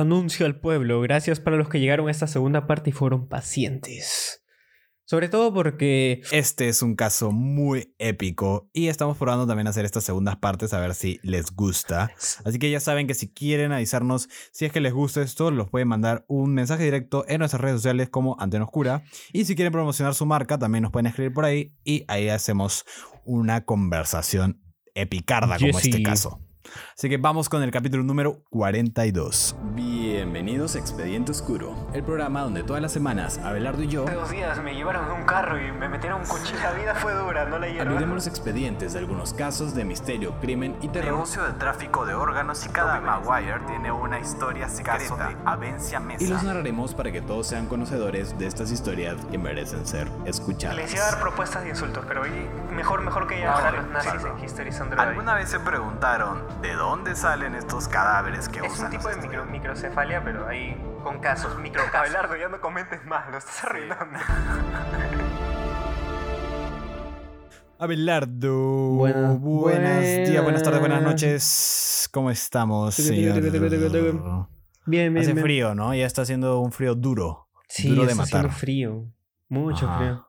Anuncio 0.00 0.46
al 0.46 0.60
pueblo, 0.60 1.00
gracias 1.00 1.40
para 1.40 1.56
los 1.56 1.68
que 1.68 1.80
llegaron 1.80 2.08
a 2.08 2.10
esta 2.10 2.26
segunda 2.26 2.66
parte 2.66 2.90
y 2.90 2.92
fueron 2.92 3.28
pacientes. 3.28 4.42
Sobre 5.08 5.30
todo 5.30 5.54
porque... 5.54 6.20
Este 6.32 6.68
es 6.68 6.82
un 6.82 6.94
caso 6.94 7.32
muy 7.32 7.94
épico 7.98 8.68
y 8.74 8.88
estamos 8.88 9.16
probando 9.16 9.46
también 9.46 9.66
hacer 9.66 9.86
estas 9.86 10.04
segundas 10.04 10.36
partes 10.36 10.74
a 10.74 10.80
ver 10.80 10.94
si 10.94 11.18
les 11.22 11.50
gusta. 11.50 12.12
Así 12.44 12.58
que 12.58 12.70
ya 12.70 12.78
saben 12.78 13.06
que 13.06 13.14
si 13.14 13.32
quieren 13.32 13.72
avisarnos 13.72 14.28
si 14.52 14.66
es 14.66 14.72
que 14.72 14.82
les 14.82 14.92
gusta 14.92 15.22
esto, 15.22 15.50
los 15.50 15.70
pueden 15.70 15.88
mandar 15.88 16.26
un 16.28 16.52
mensaje 16.52 16.84
directo 16.84 17.24
en 17.26 17.38
nuestras 17.38 17.62
redes 17.62 17.76
sociales 17.76 18.10
como 18.10 18.36
Antena 18.38 18.64
Oscura. 18.64 19.02
Y 19.32 19.46
si 19.46 19.54
quieren 19.54 19.72
promocionar 19.72 20.14
su 20.14 20.26
marca, 20.26 20.58
también 20.58 20.82
nos 20.82 20.92
pueden 20.92 21.06
escribir 21.06 21.32
por 21.32 21.46
ahí 21.46 21.74
y 21.84 22.04
ahí 22.08 22.28
hacemos 22.28 22.84
una 23.24 23.64
conversación 23.64 24.60
epicarda 24.94 25.56
como 25.58 25.78
este 25.78 26.02
caso. 26.02 26.38
Así 26.96 27.08
que 27.08 27.16
vamos 27.16 27.48
con 27.48 27.62
el 27.62 27.70
capítulo 27.70 28.02
número 28.02 28.42
42. 28.50 29.56
Bienvenidos 29.74 30.74
a 30.74 30.78
Expediente 30.78 31.32
Oscuro, 31.32 31.74
el 31.92 32.02
programa 32.02 32.42
donde 32.42 32.62
todas 32.62 32.82
las 32.82 32.92
semanas 32.92 33.38
Abelardo 33.38 33.82
y 33.82 33.88
yo. 33.88 34.04
Hace 34.04 34.14
dos 34.14 34.30
días 34.30 34.62
me 34.62 34.74
llevaron 34.74 35.06
en 35.06 35.12
un 35.12 35.24
carro 35.24 35.58
y 35.60 35.70
me 35.72 35.88
metieron 35.88 36.20
un 36.20 36.26
cuchillo. 36.26 36.58
La 36.60 36.72
vida 36.72 36.94
fue 36.94 37.14
dura, 37.14 37.44
no 37.44 37.58
la 37.58 37.68
llevaron. 37.68 37.92
Abriremos 37.92 38.14
los 38.14 38.26
expedientes 38.26 38.92
de 38.92 38.98
algunos 38.98 39.32
casos 39.34 39.74
de 39.74 39.84
misterio, 39.84 40.34
crimen 40.40 40.76
y 40.82 40.88
terror. 40.88 41.12
Negocio 41.12 41.44
de 41.44 41.52
tráfico 41.52 42.06
de 42.06 42.14
órganos 42.14 42.64
y 42.66 42.68
cada 42.68 43.00
Maguire 43.00 43.60
tiene 43.66 43.92
una 43.92 44.18
historia 44.18 44.68
secreta. 44.68 45.36
Avencia 45.44 46.00
Mesa. 46.00 46.24
Y 46.24 46.28
los 46.28 46.42
narraremos 46.42 46.94
para 46.94 47.12
que 47.12 47.20
todos 47.20 47.46
sean 47.46 47.66
conocedores 47.66 48.38
de 48.38 48.46
estas 48.46 48.70
historias 48.70 49.16
que 49.30 49.38
merecen 49.38 49.86
ser 49.86 50.08
escuchadas. 50.24 50.76
Les 50.76 50.94
iba 50.94 51.02
a 51.04 51.10
dar 51.12 51.20
propuestas 51.20 51.62
de 51.62 51.70
insultos, 51.70 52.04
pero 52.06 52.22
hoy 52.22 52.30
mejor, 52.72 53.02
mejor 53.02 53.26
que 53.26 53.40
ya 53.40 53.52
ahora 53.52 53.72
los 53.72 53.88
nazis 53.88 54.24
en 54.24 54.44
History 54.44 54.70
¿Alguna 54.98 55.34
vez 55.34 55.48
se 55.48 55.60
preguntaron 55.60 56.42
de 56.62 56.74
dónde 56.74 57.14
salen 57.14 57.54
estos 57.54 57.88
cadáveres 57.88 58.48
que 58.48 58.58
es 58.60 58.72
usan? 58.72 58.92
Es 58.92 58.94
un 58.94 58.98
tipo 58.98 59.08
de 59.08 59.16
micro, 59.28 59.46
microcefalia, 59.46 60.22
pero 60.24 60.46
ahí 60.48 60.76
con 61.02 61.20
casos, 61.20 61.58
microcasos. 61.58 61.94
Abelardo, 62.00 62.36
ya 62.36 62.48
no 62.48 62.60
comentes 62.60 63.04
más, 63.06 63.30
lo 63.30 63.38
estás 63.38 63.64
arruinando. 63.64 64.18
Abelardo, 67.80 68.90
buenas, 68.90 69.38
buenas 69.38 70.02
días, 70.02 70.42
buenas 70.42 70.64
tardes, 70.64 70.80
buenas 70.80 71.00
noches. 71.00 72.08
¿Cómo 72.12 72.28
estamos, 72.30 72.96
señor? 72.96 73.40
Bien, 74.84 75.14
bien. 75.14 75.18
Hace 75.18 75.36
frío, 75.36 75.76
¿no? 75.76 75.94
Ya 75.94 76.06
está 76.06 76.22
haciendo 76.22 76.58
un 76.60 76.72
frío 76.72 76.96
duro. 76.96 77.48
Sí, 77.68 77.90
duro 77.90 78.06
de 78.06 78.12
está 78.12 78.24
haciendo 78.24 78.50
frío. 78.50 79.04
Mucho 79.48 79.88
frío. 79.96 80.27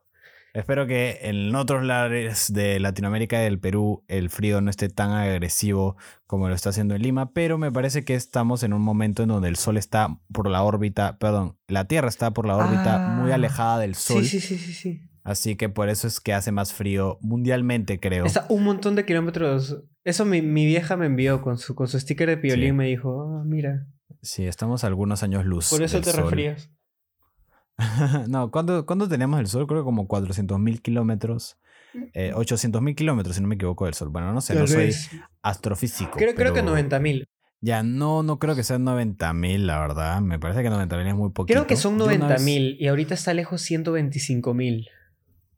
Espero 0.53 0.87
que 0.87 1.19
en 1.23 1.53
otros 1.55 1.83
lares 1.83 2.51
de 2.51 2.79
Latinoamérica 2.79 3.39
y 3.39 3.43
del 3.43 3.59
Perú 3.59 4.03
el 4.07 4.29
frío 4.29 4.61
no 4.61 4.69
esté 4.69 4.89
tan 4.89 5.11
agresivo 5.11 5.95
como 6.25 6.49
lo 6.49 6.55
está 6.55 6.69
haciendo 6.69 6.95
en 6.95 7.03
Lima, 7.03 7.31
pero 7.33 7.57
me 7.57 7.71
parece 7.71 8.03
que 8.03 8.15
estamos 8.15 8.63
en 8.63 8.73
un 8.73 8.81
momento 8.81 9.23
en 9.23 9.29
donde 9.29 9.47
el 9.47 9.55
Sol 9.55 9.77
está 9.77 10.19
por 10.33 10.49
la 10.49 10.63
órbita, 10.63 11.17
perdón, 11.19 11.57
la 11.67 11.85
Tierra 11.85 12.07
está 12.07 12.31
por 12.31 12.47
la 12.47 12.55
órbita 12.57 12.97
muy 12.99 13.31
ah. 13.31 13.35
alejada 13.35 13.79
del 13.79 13.95
Sol. 13.95 14.23
Sí, 14.23 14.39
sí, 14.39 14.57
sí, 14.57 14.73
sí, 14.73 15.01
Así 15.23 15.55
que 15.55 15.69
por 15.69 15.89
eso 15.89 16.07
es 16.07 16.19
que 16.19 16.33
hace 16.33 16.51
más 16.51 16.73
frío 16.73 17.19
mundialmente, 17.21 17.99
creo. 17.99 18.25
Está 18.25 18.47
un 18.49 18.63
montón 18.63 18.95
de 18.95 19.05
kilómetros. 19.05 19.83
Eso 20.03 20.25
mi, 20.25 20.41
vieja 20.41 20.97
me 20.97 21.05
envió 21.05 21.41
con 21.41 21.57
su, 21.57 21.75
con 21.75 21.87
su 21.87 21.99
sticker 21.99 22.27
de 22.29 22.37
piolín, 22.37 22.75
me 22.75 22.87
dijo, 22.87 23.37
ah, 23.37 23.43
mira. 23.45 23.85
Sí, 24.21 24.47
estamos 24.47 24.83
algunos 24.83 25.21
años 25.21 25.45
luz. 25.45 25.69
Por 25.69 25.83
eso 25.83 26.01
te 26.01 26.11
refrías. 26.11 26.71
no, 28.27 28.51
¿cuándo, 28.51 29.07
tenemos 29.07 29.39
el 29.39 29.47
Sol? 29.47 29.67
Creo 29.67 29.81
que 29.81 29.85
como 29.85 30.07
400.000 30.07 30.81
kilómetros. 30.81 31.57
Eh, 32.13 32.33
800.000 32.35 32.95
kilómetros, 32.95 33.35
si 33.35 33.41
no 33.41 33.47
me 33.47 33.55
equivoco, 33.55 33.85
del 33.85 33.93
Sol. 33.93 34.09
Bueno, 34.09 34.33
no 34.33 34.41
sé, 34.41 34.55
no 34.55 34.67
soy 34.67 34.93
astrofísico. 35.41 36.11
Creo, 36.17 36.35
creo 36.35 36.53
que 36.53 36.63
90.000. 36.63 37.25
Ya, 37.61 37.83
no, 37.83 38.23
no 38.23 38.39
creo 38.39 38.55
que 38.55 38.63
sean 38.63 38.85
90.000, 38.85 39.57
la 39.59 39.79
verdad. 39.79 40.21
Me 40.21 40.39
parece 40.39 40.63
que 40.63 40.69
90.000 40.69 41.07
es 41.07 41.15
muy 41.15 41.31
poquito. 41.31 41.59
Creo 41.59 41.67
que 41.67 41.75
son 41.75 41.97
90.000 41.99 42.77
y 42.79 42.87
ahorita 42.87 43.13
está 43.13 43.33
lejos 43.33 43.69
125.000. 43.69 44.87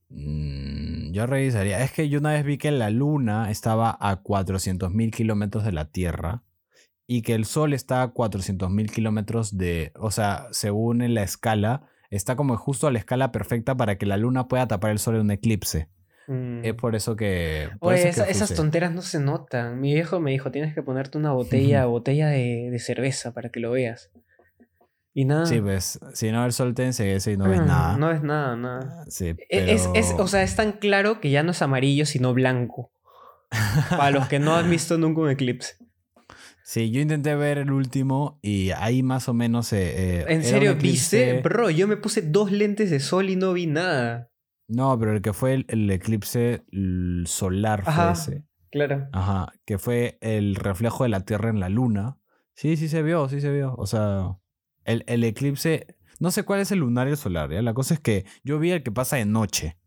Mm, 0.09 1.11
yo 1.11 1.27
revisaría. 1.27 1.83
Es 1.83 1.91
que 1.91 2.09
yo 2.09 2.19
una 2.19 2.31
vez 2.31 2.43
vi 2.43 2.57
que 2.57 2.71
la 2.71 2.89
Luna 2.89 3.51
estaba 3.51 3.95
a 3.99 4.23
400.000 4.23 5.11
kilómetros 5.11 5.63
de 5.63 5.71
la 5.73 5.91
Tierra 5.91 6.43
y 7.05 7.21
que 7.21 7.35
el 7.35 7.45
Sol 7.45 7.73
está 7.73 8.01
a 8.01 8.13
400.000 8.13 8.89
kilómetros 8.89 9.57
de... 9.57 9.91
O 9.95 10.09
sea, 10.09 10.47
según 10.51 11.01
en 11.03 11.13
la 11.13 11.23
escala, 11.23 11.87
está 12.11 12.35
como 12.35 12.55
justo 12.57 12.87
a 12.87 12.91
la 12.91 12.99
escala 12.99 13.31
perfecta 13.31 13.75
para 13.75 13.97
que 13.97 14.05
la 14.05 14.17
luna 14.17 14.47
pueda 14.47 14.67
tapar 14.67 14.91
el 14.91 14.99
sol 14.99 15.15
en 15.15 15.21
un 15.21 15.31
eclipse. 15.31 15.89
Es 16.27 16.73
mm. 16.73 16.77
por 16.77 16.95
eso 16.95 17.15
que. 17.15 17.69
Oye, 17.79 18.07
esas 18.07 18.53
tonteras 18.53 18.93
no 18.93 19.01
se 19.01 19.19
notan. 19.19 19.79
Mi 19.81 19.93
viejo 19.93 20.19
me 20.19 20.31
dijo: 20.31 20.51
tienes 20.51 20.75
que 20.75 20.83
ponerte 20.83 21.17
una 21.17 21.31
botella, 21.31 21.85
botella 21.87 22.27
de, 22.27 22.77
cerveza 22.79 23.33
para 23.33 23.49
que 23.49 23.59
lo 23.59 23.71
veas. 23.71 24.11
Y 25.13 25.25
nada. 25.25 25.45
Sí, 25.45 25.59
pues, 25.59 25.99
si 26.13 26.31
no 26.31 26.45
el 26.45 26.53
sol 26.53 26.73
te 26.73 26.85
enseguece 26.85 27.33
y 27.33 27.37
no 27.37 27.49
ves 27.49 27.59
mm, 27.59 27.65
nada. 27.65 27.97
No 27.97 28.09
ves 28.09 28.21
nada, 28.21 28.55
nada. 28.55 29.03
Sí, 29.09 29.35
e, 29.49 29.73
es, 29.73 29.89
es, 29.93 30.13
o 30.17 30.27
sea, 30.27 30.43
es 30.43 30.55
tan 30.55 30.73
claro 30.73 31.19
que 31.19 31.31
ya 31.31 31.43
no 31.43 31.51
es 31.51 31.61
amarillo, 31.61 32.05
sino 32.05 32.33
blanco. 32.33 32.91
para 33.89 34.11
los 34.11 34.27
que 34.27 34.39
no 34.39 34.55
han 34.55 34.69
visto 34.69 34.97
nunca 34.97 35.21
un 35.21 35.29
eclipse. 35.29 35.75
Sí, 36.71 36.89
yo 36.89 37.01
intenté 37.01 37.35
ver 37.35 37.57
el 37.57 37.69
último 37.69 38.39
y 38.41 38.69
ahí 38.71 39.03
más 39.03 39.27
o 39.27 39.33
menos... 39.33 39.73
Eh, 39.73 40.21
eh, 40.21 40.25
¿En 40.29 40.41
serio 40.41 40.75
viste? 40.75 41.41
Bro, 41.41 41.69
yo 41.69 41.85
me 41.85 41.97
puse 41.97 42.21
dos 42.21 42.49
lentes 42.49 42.89
de 42.89 43.01
sol 43.01 43.29
y 43.29 43.35
no 43.35 43.51
vi 43.51 43.67
nada. 43.67 44.31
No, 44.69 44.97
pero 44.97 45.13
el 45.13 45.21
que 45.21 45.33
fue 45.33 45.65
el, 45.67 45.91
eclipse 45.91 46.63
solar 47.25 47.83
fue 47.83 48.11
ese. 48.13 48.45
Claro. 48.71 49.09
Ajá, 49.11 49.51
que 49.65 49.79
fue 49.79 50.17
el 50.21 50.55
reflejo 50.55 51.03
de 51.03 51.09
la 51.09 51.25
Tierra 51.25 51.49
en 51.49 51.59
la 51.59 51.67
Luna. 51.67 52.19
Sí, 52.55 52.77
sí 52.77 52.87
se 52.87 53.03
vio, 53.03 53.27
sí 53.27 53.41
se 53.41 53.51
vio. 53.51 53.75
O 53.77 53.85
sea, 53.85 54.37
el, 54.85 55.03
el 55.07 55.25
eclipse... 55.25 55.87
No 56.21 56.31
sé 56.31 56.43
cuál 56.43 56.61
es 56.61 56.71
el 56.71 56.79
lunar 56.79 57.09
y 57.09 57.11
el 57.11 57.17
solar, 57.17 57.51
¿ya? 57.51 57.61
La 57.61 57.73
cosa 57.73 57.95
es 57.95 57.99
que 57.99 58.23
yo 58.45 58.59
vi 58.59 58.71
el 58.71 58.81
que 58.81 58.93
pasa 58.93 59.17
de 59.17 59.25
noche. 59.25 59.77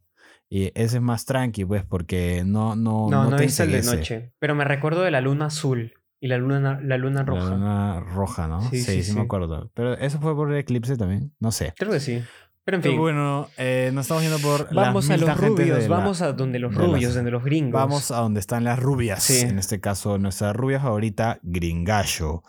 Y 0.51 0.65
ese 0.75 0.99
es 0.99 1.03
más 1.03 1.25
tranqui, 1.25 1.65
pues, 1.65 1.83
porque 1.83 2.43
no... 2.45 2.77
No, 2.77 3.09
no, 3.09 3.25
no, 3.25 3.31
no 3.31 3.39
el 3.39 3.73
de 3.73 3.83
noche. 3.85 4.35
Pero 4.39 4.55
me 4.55 4.67
recuerdo 4.67 5.01
de 5.01 5.11
la 5.11 5.23
luna 5.23 5.47
azul. 5.47 5.95
Y 6.25 6.29
la 6.29 6.39
luna, 6.39 6.81
la 6.83 6.97
luna 6.97 7.23
roja. 7.23 7.51
La 7.51 7.51
luna 7.51 8.01
roja, 8.01 8.49
¿no? 8.49 8.63
Sí, 8.71 8.81
sí, 8.81 9.03
sí, 9.03 9.13
me 9.13 9.21
acuerdo. 9.21 9.71
Pero 9.75 9.93
eso 9.93 10.19
fue 10.21 10.35
por 10.35 10.51
el 10.51 10.57
eclipse 10.57 10.97
también. 10.97 11.35
No 11.39 11.53
sé. 11.53 11.75
Creo 11.77 11.91
que 11.91 12.01
sí. 12.01 12.23
Pero 12.65 12.79
en 12.79 12.83
fin. 12.83 12.99
bueno, 12.99 13.51
eh, 13.59 13.91
nos 13.93 14.07
estamos 14.07 14.23
yendo 14.23 14.39
por. 14.39 14.73
Vamos 14.75 15.11
a 15.11 15.19
los 15.19 15.39
rubios, 15.39 15.87
vamos 15.87 16.23
a 16.23 16.33
donde 16.33 16.59
los 16.59 16.75
rubios, 16.75 17.15
donde 17.15 17.31
los 17.31 17.45
gringos. 17.45 17.79
Vamos 17.79 18.11
a 18.11 18.21
donde 18.21 18.41
están 18.41 18.65
las 18.65 18.79
rubias. 18.79 19.29
En 19.29 19.59
este 19.59 19.83
caso, 19.83 20.17
nuestra 20.17 20.55
rubia 20.55 20.81
favorita, 20.81 21.41
Gringallo. 21.43 22.43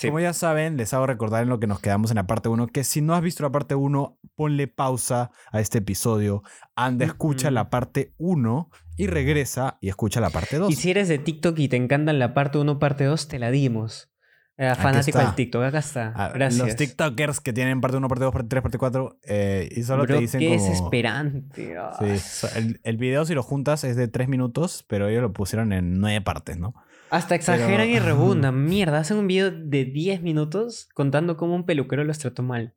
Como 0.00 0.20
ya 0.20 0.32
saben, 0.32 0.76
les 0.76 0.94
hago 0.94 1.08
recordar 1.08 1.42
en 1.42 1.48
lo 1.48 1.58
que 1.58 1.66
nos 1.66 1.80
quedamos 1.80 2.12
en 2.12 2.18
la 2.18 2.28
parte 2.28 2.48
1 2.48 2.68
que 2.68 2.84
si 2.84 3.00
no 3.00 3.14
has 3.14 3.22
visto 3.22 3.42
la 3.42 3.50
parte 3.50 3.74
1, 3.74 4.16
ponle 4.36 4.68
pausa 4.68 5.32
a 5.50 5.58
este 5.58 5.78
episodio, 5.78 6.44
anda, 6.76 7.04
escucha 7.04 7.50
la 7.50 7.68
parte 7.68 8.14
1 8.18 8.70
y 8.98 9.06
regresa 9.06 9.78
y 9.80 9.88
escucha 9.88 10.20
la 10.20 10.28
parte 10.28 10.58
2. 10.58 10.70
Y 10.70 10.74
si 10.74 10.90
eres 10.90 11.08
de 11.08 11.18
TikTok 11.18 11.58
y 11.58 11.68
te 11.68 11.76
encantan 11.76 12.18
la 12.18 12.34
parte 12.34 12.58
1, 12.58 12.78
parte 12.78 13.04
2, 13.04 13.28
te 13.28 13.38
la 13.38 13.50
dimos. 13.50 14.12
Eh, 14.60 14.74
fanático 14.74 15.18
del 15.18 15.36
TikTok, 15.36 15.62
acá 15.62 15.78
está. 15.78 16.12
Ah, 16.16 16.32
Gracias. 16.34 16.66
Los 16.66 16.74
TikTokers 16.74 17.40
que 17.40 17.52
tienen 17.52 17.80
parte 17.80 17.96
1, 17.96 18.08
parte 18.08 18.24
2, 18.24 18.32
parte 18.32 18.48
3, 18.48 18.62
parte 18.62 18.78
4 18.78 19.18
eh, 19.22 19.68
y 19.70 19.84
solo 19.84 20.04
te 20.04 20.18
dicen 20.18 20.40
qué 20.40 20.48
como... 20.48 20.60
desesperante. 20.60 21.76
Sí, 22.18 22.48
el, 22.56 22.80
el, 22.82 22.96
video 22.96 23.24
si 23.24 23.34
lo 23.34 23.44
juntas 23.44 23.84
es 23.84 23.94
de 23.94 24.08
3 24.08 24.28
minutos, 24.28 24.84
pero 24.88 25.06
ellos 25.06 25.22
lo 25.22 25.32
pusieron 25.32 25.72
en 25.72 26.00
9 26.00 26.22
partes, 26.22 26.58
¿no? 26.58 26.74
Hasta 27.10 27.36
exageran 27.36 27.88
y 27.88 27.98
rebundan. 28.00 28.64
Mierda, 28.64 28.98
hacen 28.98 29.18
un 29.18 29.28
video 29.28 29.52
de 29.52 29.84
10 29.84 30.22
minutos 30.22 30.88
contando 30.92 31.36
cómo 31.36 31.54
un 31.54 31.64
peluquero 31.64 32.02
los 32.02 32.18
trató 32.18 32.42
mal. 32.42 32.74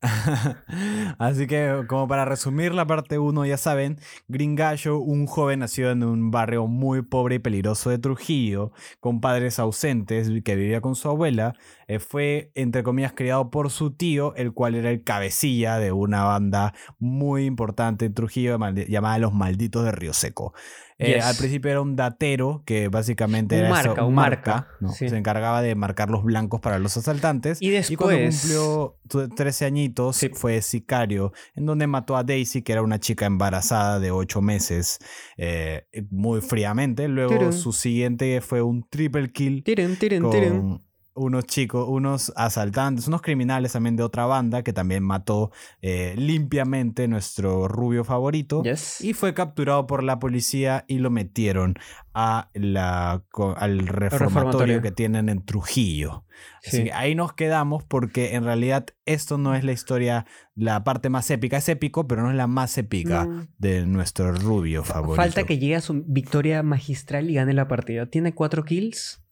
Así 1.18 1.46
que, 1.48 1.84
como 1.88 2.06
para 2.06 2.24
resumir 2.24 2.72
la 2.72 2.86
parte 2.86 3.18
1, 3.18 3.46
ya 3.46 3.56
saben, 3.56 3.98
Gringallo, 4.28 4.98
un 4.98 5.26
joven 5.26 5.60
nacido 5.60 5.90
en 5.90 6.04
un 6.04 6.30
barrio 6.30 6.68
muy 6.68 7.02
pobre 7.02 7.36
y 7.36 7.38
peligroso 7.40 7.90
de 7.90 7.98
Trujillo, 7.98 8.72
con 9.00 9.20
padres 9.20 9.58
ausentes, 9.58 10.30
que 10.44 10.54
vivía 10.54 10.80
con 10.80 10.94
su 10.94 11.08
abuela, 11.08 11.54
eh, 11.88 11.98
fue, 12.00 12.52
entre 12.54 12.82
comillas, 12.82 13.12
criado 13.14 13.50
por 13.50 13.70
su 13.70 13.90
tío, 13.90 14.34
el 14.36 14.52
cual 14.52 14.74
era 14.74 14.90
el 14.90 15.02
cabecilla 15.02 15.78
de 15.78 15.90
una 15.90 16.22
banda 16.22 16.74
muy 16.98 17.46
importante 17.46 18.04
en 18.04 18.12
Trujillo 18.12 18.58
llamada 18.86 19.18
Los 19.18 19.32
Malditos 19.32 19.84
de 19.84 19.92
Río 19.92 20.12
Seco. 20.12 20.52
Eh, 21.00 21.20
al 21.20 21.36
principio 21.36 21.70
era 21.70 21.80
un 21.80 21.94
datero 21.94 22.64
que 22.66 22.88
básicamente 22.88 23.54
un 23.54 23.60
era 23.60 23.70
marca, 23.70 24.04
un 24.04 24.14
marca. 24.14 24.68
Se 24.92 25.16
encargaba 25.16 25.62
de 25.62 25.76
marcar 25.76 26.10
los 26.10 26.24
blancos 26.24 26.60
para 26.60 26.78
los 26.78 26.96
asaltantes. 26.96 27.62
Y 27.62 27.70
después. 27.70 27.96
cuando 27.96 28.96
cumplió 29.08 29.34
13 29.36 29.64
añitos, 29.64 30.20
fue 30.34 30.60
sicario, 30.60 31.32
en 31.54 31.66
donde 31.66 31.86
mató 31.86 32.16
a 32.16 32.24
Daisy, 32.24 32.62
que 32.62 32.72
era 32.72 32.82
una 32.82 32.98
chica 32.98 33.26
embarazada 33.26 33.98
de 33.98 34.10
8 34.10 34.42
meses, 34.42 34.98
eh, 35.38 35.86
muy 36.10 36.42
fríamente. 36.42 37.08
Luego 37.08 37.52
su 37.52 37.72
siguiente 37.72 38.42
fue 38.42 38.60
un 38.60 38.86
triple 38.90 39.30
kill. 39.32 39.62
Tiren, 39.62 39.96
tiren, 39.96 40.28
tiren 40.28 40.87
unos 41.18 41.44
chicos, 41.44 41.86
unos 41.88 42.32
asaltantes, 42.36 43.08
unos 43.08 43.22
criminales 43.22 43.72
también 43.72 43.96
de 43.96 44.02
otra 44.02 44.26
banda 44.26 44.62
que 44.62 44.72
también 44.72 45.02
mató 45.02 45.50
eh, 45.82 46.14
limpiamente 46.16 47.08
nuestro 47.08 47.68
rubio 47.68 48.04
favorito. 48.04 48.62
Y 49.00 49.12
fue 49.12 49.34
capturado 49.34 49.86
por 49.86 50.02
la 50.02 50.18
policía 50.18 50.84
y 50.88 50.98
lo 50.98 51.10
metieron 51.10 51.74
a 52.14 52.50
la, 52.54 53.22
al 53.56 53.86
reformatorio, 53.86 54.82
que 54.82 54.90
tienen 54.90 55.28
en 55.28 55.44
Trujillo. 55.44 56.24
Así 56.66 56.84
que 56.84 56.92
ahí 56.92 57.14
nos 57.14 57.32
quedamos 57.32 57.84
porque 57.84 58.34
en 58.34 58.44
realidad 58.44 58.86
esto 59.06 59.38
no 59.38 59.54
es 59.54 59.64
la 59.64 59.72
historia, 59.72 60.26
la 60.54 60.84
parte 60.84 61.10
más 61.10 61.30
épica. 61.30 61.56
Es 61.56 61.68
épico, 61.68 62.06
pero 62.06 62.22
no 62.22 62.30
es 62.30 62.36
la 62.36 62.46
más 62.46 62.76
épica 62.78 63.28
de 63.58 63.86
nuestro 63.86 64.32
rubio 64.32 64.84
favorito. 64.84 65.22
Falta 65.22 65.44
que 65.44 65.58
llegue 65.58 65.76
a 65.76 65.80
su 65.80 66.04
victoria 66.06 66.62
magistral 66.62 67.30
y 67.30 67.34
gane 67.34 67.52
la 67.52 67.68
partida. 67.68 68.06
Tiene 68.06 68.34
cuatro 68.34 68.64
kills 68.64 69.22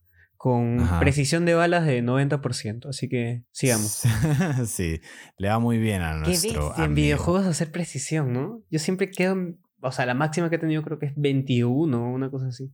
con 0.46 0.78
precisión 1.00 1.44
de 1.44 1.54
balas 1.54 1.84
de 1.84 2.04
90%. 2.04 2.88
Así 2.88 3.08
que 3.08 3.42
sigamos. 3.50 4.04
sí, 4.66 5.00
le 5.38 5.48
va 5.48 5.58
muy 5.58 5.76
bien 5.78 6.02
a 6.02 6.14
nuestro. 6.14 6.72
Qué 6.76 6.84
en 6.84 6.94
videojuegos 6.94 7.46
hacer 7.46 7.72
precisión, 7.72 8.32
¿no? 8.32 8.62
Yo 8.70 8.78
siempre 8.78 9.10
quedo. 9.10 9.34
O 9.82 9.90
sea, 9.90 10.06
la 10.06 10.14
máxima 10.14 10.48
que 10.48 10.54
he 10.54 10.58
tenido 10.60 10.84
creo 10.84 11.00
que 11.00 11.06
es 11.06 11.14
21 11.16 12.12
una 12.12 12.30
cosa 12.30 12.46
así. 12.46 12.72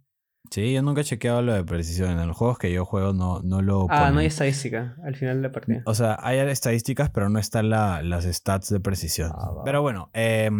Sí, 0.50 0.74
yo 0.74 0.82
nunca 0.82 1.00
he 1.00 1.04
chequeado 1.04 1.40
lo 1.40 1.54
de 1.54 1.64
precisión. 1.64 2.10
En 2.10 2.28
los 2.28 2.36
juegos 2.36 2.58
que 2.58 2.70
yo 2.70 2.84
juego 2.84 3.14
no, 3.14 3.40
no 3.40 3.62
lo. 3.62 3.86
Ah, 3.88 4.10
no 4.10 4.18
hay 4.18 4.26
estadística 4.26 4.94
al 5.02 5.16
final 5.16 5.36
de 5.36 5.48
la 5.48 5.52
partida. 5.52 5.82
O 5.86 5.94
sea, 5.94 6.18
hay 6.20 6.40
estadísticas, 6.40 7.08
pero 7.08 7.30
no 7.30 7.38
están 7.38 7.70
las 7.70 8.24
stats 8.24 8.68
de 8.68 8.80
precisión. 8.80 9.32
Ah, 9.34 9.62
pero 9.64 9.80
bueno, 9.80 10.10
eh, 10.12 10.50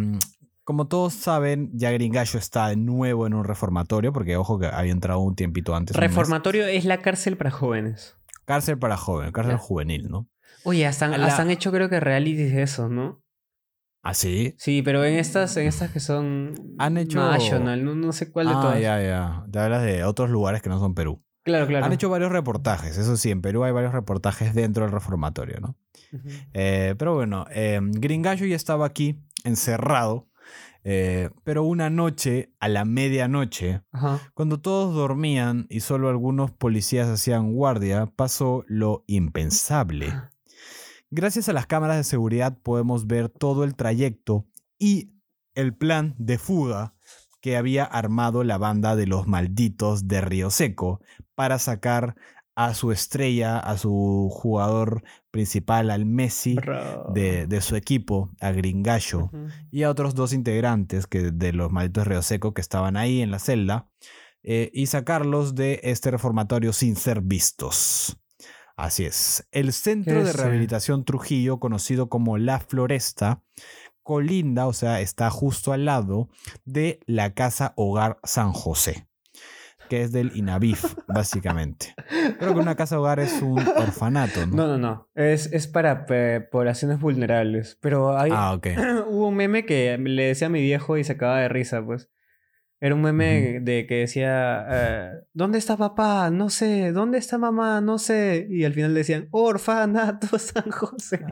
como 0.63 0.87
todos 0.87 1.13
saben, 1.13 1.69
ya 1.73 1.91
Gringallo 1.91 2.39
está 2.39 2.69
de 2.69 2.75
nuevo 2.75 3.27
en 3.27 3.33
un 3.33 3.43
reformatorio, 3.43 4.13
porque 4.13 4.37
ojo 4.37 4.59
que 4.59 4.67
había 4.67 4.91
entrado 4.91 5.19
un 5.19 5.35
tiempito 5.35 5.75
antes. 5.75 5.95
Reformatorio 5.95 6.65
es 6.65 6.85
la 6.85 6.99
cárcel 6.99 7.37
para 7.37 7.51
jóvenes. 7.51 8.17
Cárcel 8.45 8.77
para 8.77 8.97
jóvenes, 8.97 9.33
cárcel 9.33 9.57
juvenil, 9.57 10.09
¿no? 10.09 10.29
Oye, 10.63 10.87
hasta, 10.87 11.05
han 11.05 11.49
hecho 11.49 11.71
creo 11.71 11.89
que 11.89 11.99
realities 11.99 12.53
de 12.53 12.61
eso, 12.61 12.87
¿no? 12.87 13.21
¿Ah, 14.01 14.13
sí? 14.13 14.55
Sí, 14.57 14.81
pero 14.81 15.03
en 15.05 15.15
estas, 15.15 15.55
en 15.55 15.67
estas 15.67 15.91
que 15.91 15.99
son 15.99 16.75
han 16.77 16.97
hecho... 16.97 17.19
National, 17.19 17.99
no, 17.99 18.11
sé 18.11 18.31
cuál 18.31 18.47
de 18.47 18.53
ah, 18.53 18.79
ya, 18.79 19.01
ya. 19.01 19.45
Te 19.49 19.59
hablas 19.59 19.83
de 19.83 20.03
otros 20.03 20.29
lugares 20.29 20.61
que 20.61 20.69
no 20.69 20.79
son 20.79 20.93
Perú. 20.93 21.23
Claro, 21.43 21.67
claro. 21.67 21.85
Han 21.85 21.93
hecho 21.93 22.09
varios 22.09 22.31
reportajes, 22.31 22.97
eso 22.97 23.17
sí, 23.17 23.31
en 23.31 23.41
Perú 23.41 23.63
hay 23.65 23.73
varios 23.73 23.93
reportajes 23.93 24.53
dentro 24.53 24.83
del 24.83 24.93
reformatorio, 24.93 25.59
¿no? 25.59 25.77
Eh, 26.53 26.95
pero 26.97 27.15
bueno, 27.15 27.45
eh, 27.49 27.79
Gringallo 27.81 28.45
ya 28.45 28.55
estaba 28.55 28.85
aquí, 28.85 29.19
encerrado, 29.43 30.29
eh, 30.83 31.29
pero 31.43 31.63
una 31.63 31.89
noche, 31.89 32.53
a 32.59 32.67
la 32.67 32.85
medianoche, 32.85 33.81
cuando 34.33 34.59
todos 34.59 34.93
dormían 34.93 35.65
y 35.69 35.79
solo 35.79 36.09
algunos 36.09 36.51
policías 36.51 37.07
hacían 37.07 37.53
guardia, 37.53 38.07
pasó 38.15 38.65
lo 38.67 39.03
impensable. 39.07 40.13
Gracias 41.09 41.47
a 41.47 41.53
las 41.53 41.67
cámaras 41.67 41.97
de 41.97 42.03
seguridad 42.03 42.57
podemos 42.61 43.07
ver 43.07 43.29
todo 43.29 43.63
el 43.63 43.75
trayecto 43.75 44.45
y 44.77 45.13
el 45.55 45.75
plan 45.75 46.15
de 46.17 46.37
fuga 46.37 46.95
que 47.39 47.55
había 47.55 47.83
armado 47.83 48.43
la 48.43 48.57
banda 48.57 48.95
de 48.95 49.05
los 49.05 49.27
malditos 49.27 50.07
de 50.07 50.21
Río 50.21 50.49
Seco 50.49 51.01
para 51.35 51.59
sacar 51.59 52.15
a 52.55 52.73
su 52.73 52.91
estrella, 52.91 53.59
a 53.59 53.77
su 53.77 54.29
jugador 54.31 55.03
principal, 55.33 55.89
al 55.89 56.05
Messi 56.05 56.55
de, 57.13 57.61
su 57.61 57.75
equipo, 57.75 58.29
a 58.39 58.51
Gringallo, 58.51 59.31
y 59.71 59.81
a 59.81 59.89
otros 59.89 60.13
dos 60.13 60.31
integrantes 60.31 61.07
que, 61.07 61.31
de 61.31 61.51
los 61.53 61.71
malditos 61.71 62.05
Río 62.05 62.21
Seco 62.21 62.53
que 62.53 62.61
estaban 62.61 62.95
ahí 62.95 63.21
en 63.21 63.31
la 63.31 63.39
celda, 63.39 63.89
eh, 64.43 64.69
y 64.73 64.85
sacarlos 64.85 65.55
de 65.55 65.79
este 65.83 66.11
reformatorio 66.11 66.71
sin 66.71 66.95
ser 66.95 67.21
vistos. 67.21 68.15
Así 68.77 69.05
es. 69.05 69.47
El 69.51 69.73
Centro 69.73 70.23
de 70.23 70.33
Rehabilitación 70.33 71.03
Trujillo, 71.03 71.59
conocido 71.59 72.09
como 72.09 72.37
La 72.37 72.59
Floresta, 72.59 73.41
colinda, 74.03 74.67
o 74.67 74.73
sea, 74.73 75.01
está 75.01 75.31
justo 75.31 75.73
al 75.73 75.85
lado 75.85 76.29
de 76.63 76.99
la 77.07 77.33
Casa 77.33 77.73
Hogar 77.75 78.19
San 78.23 78.53
José 78.53 79.07
que 79.89 80.01
es 80.01 80.11
del 80.11 80.31
INAVIF, 80.35 80.95
básicamente. 81.07 81.93
Creo 82.39 82.53
que 82.53 82.59
una 82.59 82.75
casa 82.75 82.99
hogar 82.99 83.19
es 83.19 83.41
un 83.41 83.59
orfanato, 83.59 84.45
¿no? 84.47 84.55
No, 84.55 84.67
no, 84.67 84.77
no. 84.77 85.09
Es, 85.15 85.51
es 85.51 85.67
para 85.67 86.05
poblaciones 86.51 86.99
vulnerables. 86.99 87.77
Pero 87.81 88.17
hay, 88.17 88.31
ah, 88.33 88.59
hubo 89.07 89.27
un 89.27 89.35
meme 89.35 89.65
que 89.65 89.97
le 89.97 90.23
decía 90.27 90.47
a 90.47 90.49
mi 90.49 90.61
viejo 90.61 90.97
y 90.97 91.03
se 91.03 91.13
acaba 91.13 91.39
de 91.39 91.49
risa, 91.49 91.83
pues. 91.83 92.09
Era 92.79 92.95
un 92.95 93.01
meme 93.01 93.61
de 93.61 93.87
que 93.87 93.99
decía, 93.99 94.65
eh, 94.69 95.11
¿dónde 95.31 95.57
está 95.57 95.77
papá? 95.77 96.29
No 96.29 96.49
sé, 96.49 96.91
¿dónde 96.91 97.17
está 97.17 97.37
mamá? 97.37 97.79
No 97.79 97.97
sé. 97.97 98.45
Y 98.49 98.65
al 98.65 98.73
final 98.73 98.93
decían, 98.93 99.29
orfanato 99.31 100.37
San 100.37 100.69
José. 100.69 101.25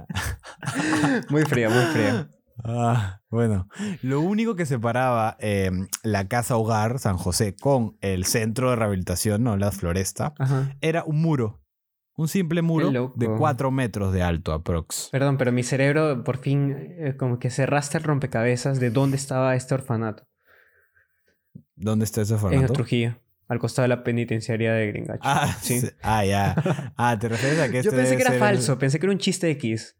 muy 1.29 1.43
frío, 1.43 1.69
muy 1.69 1.83
frío. 1.87 2.29
Ah, 2.63 3.21
bueno, 3.29 3.67
lo 4.01 4.21
único 4.21 4.55
que 4.55 4.65
separaba 4.65 5.35
em, 5.39 5.87
la 6.03 6.27
casa 6.27 6.57
hogar 6.57 6.99
San 6.99 7.17
José 7.17 7.55
con 7.55 7.97
el 8.01 8.25
centro 8.25 8.69
de 8.69 8.75
rehabilitación, 8.75 9.43
¿no? 9.43 9.57
La 9.57 9.71
floresta, 9.71 10.33
era 10.81 11.03
un 11.03 11.21
muro. 11.21 11.59
Un 12.15 12.27
simple 12.27 12.61
muro 12.61 13.13
de 13.15 13.27
cuatro 13.37 13.71
metros 13.71 14.13
de 14.13 14.21
alto, 14.21 14.53
aprox. 14.53 15.09
Perdón, 15.11 15.37
pero 15.37 15.51
mi 15.51 15.63
cerebro 15.63 16.23
por 16.23 16.37
fin 16.37 16.75
eh, 16.77 17.15
como 17.17 17.39
que 17.39 17.49
cerraste 17.49 17.97
el 17.97 18.03
rompecabezas 18.03 18.79
de 18.79 18.91
dónde 18.91 19.15
estaba 19.15 19.55
este 19.55 19.73
orfanato. 19.73 20.27
¿Dónde 21.75 22.05
está 22.05 22.21
ese 22.21 22.35
orfanato? 22.35 22.61
En 22.61 22.73
Trujillo 22.73 23.15
al 23.51 23.59
costado 23.59 23.83
de 23.83 23.89
la 23.89 24.01
penitenciaria 24.05 24.71
de 24.71 24.87
Gringacho. 24.87 25.19
Ah, 25.23 25.57
¿sí? 25.61 25.81
ah 26.01 26.23
ya. 26.23 26.55
Ah, 26.95 27.19
¿te 27.19 27.27
refieres 27.27 27.59
a 27.59 27.69
que 27.69 27.79
este 27.79 27.91
Yo 27.91 27.97
pensé 27.97 28.15
que 28.15 28.21
era 28.21 28.33
falso, 28.33 28.79
pensé 28.79 28.97
que 28.97 29.05
era 29.05 29.11
un 29.11 29.19
chiste 29.19 29.49
X. 29.51 29.97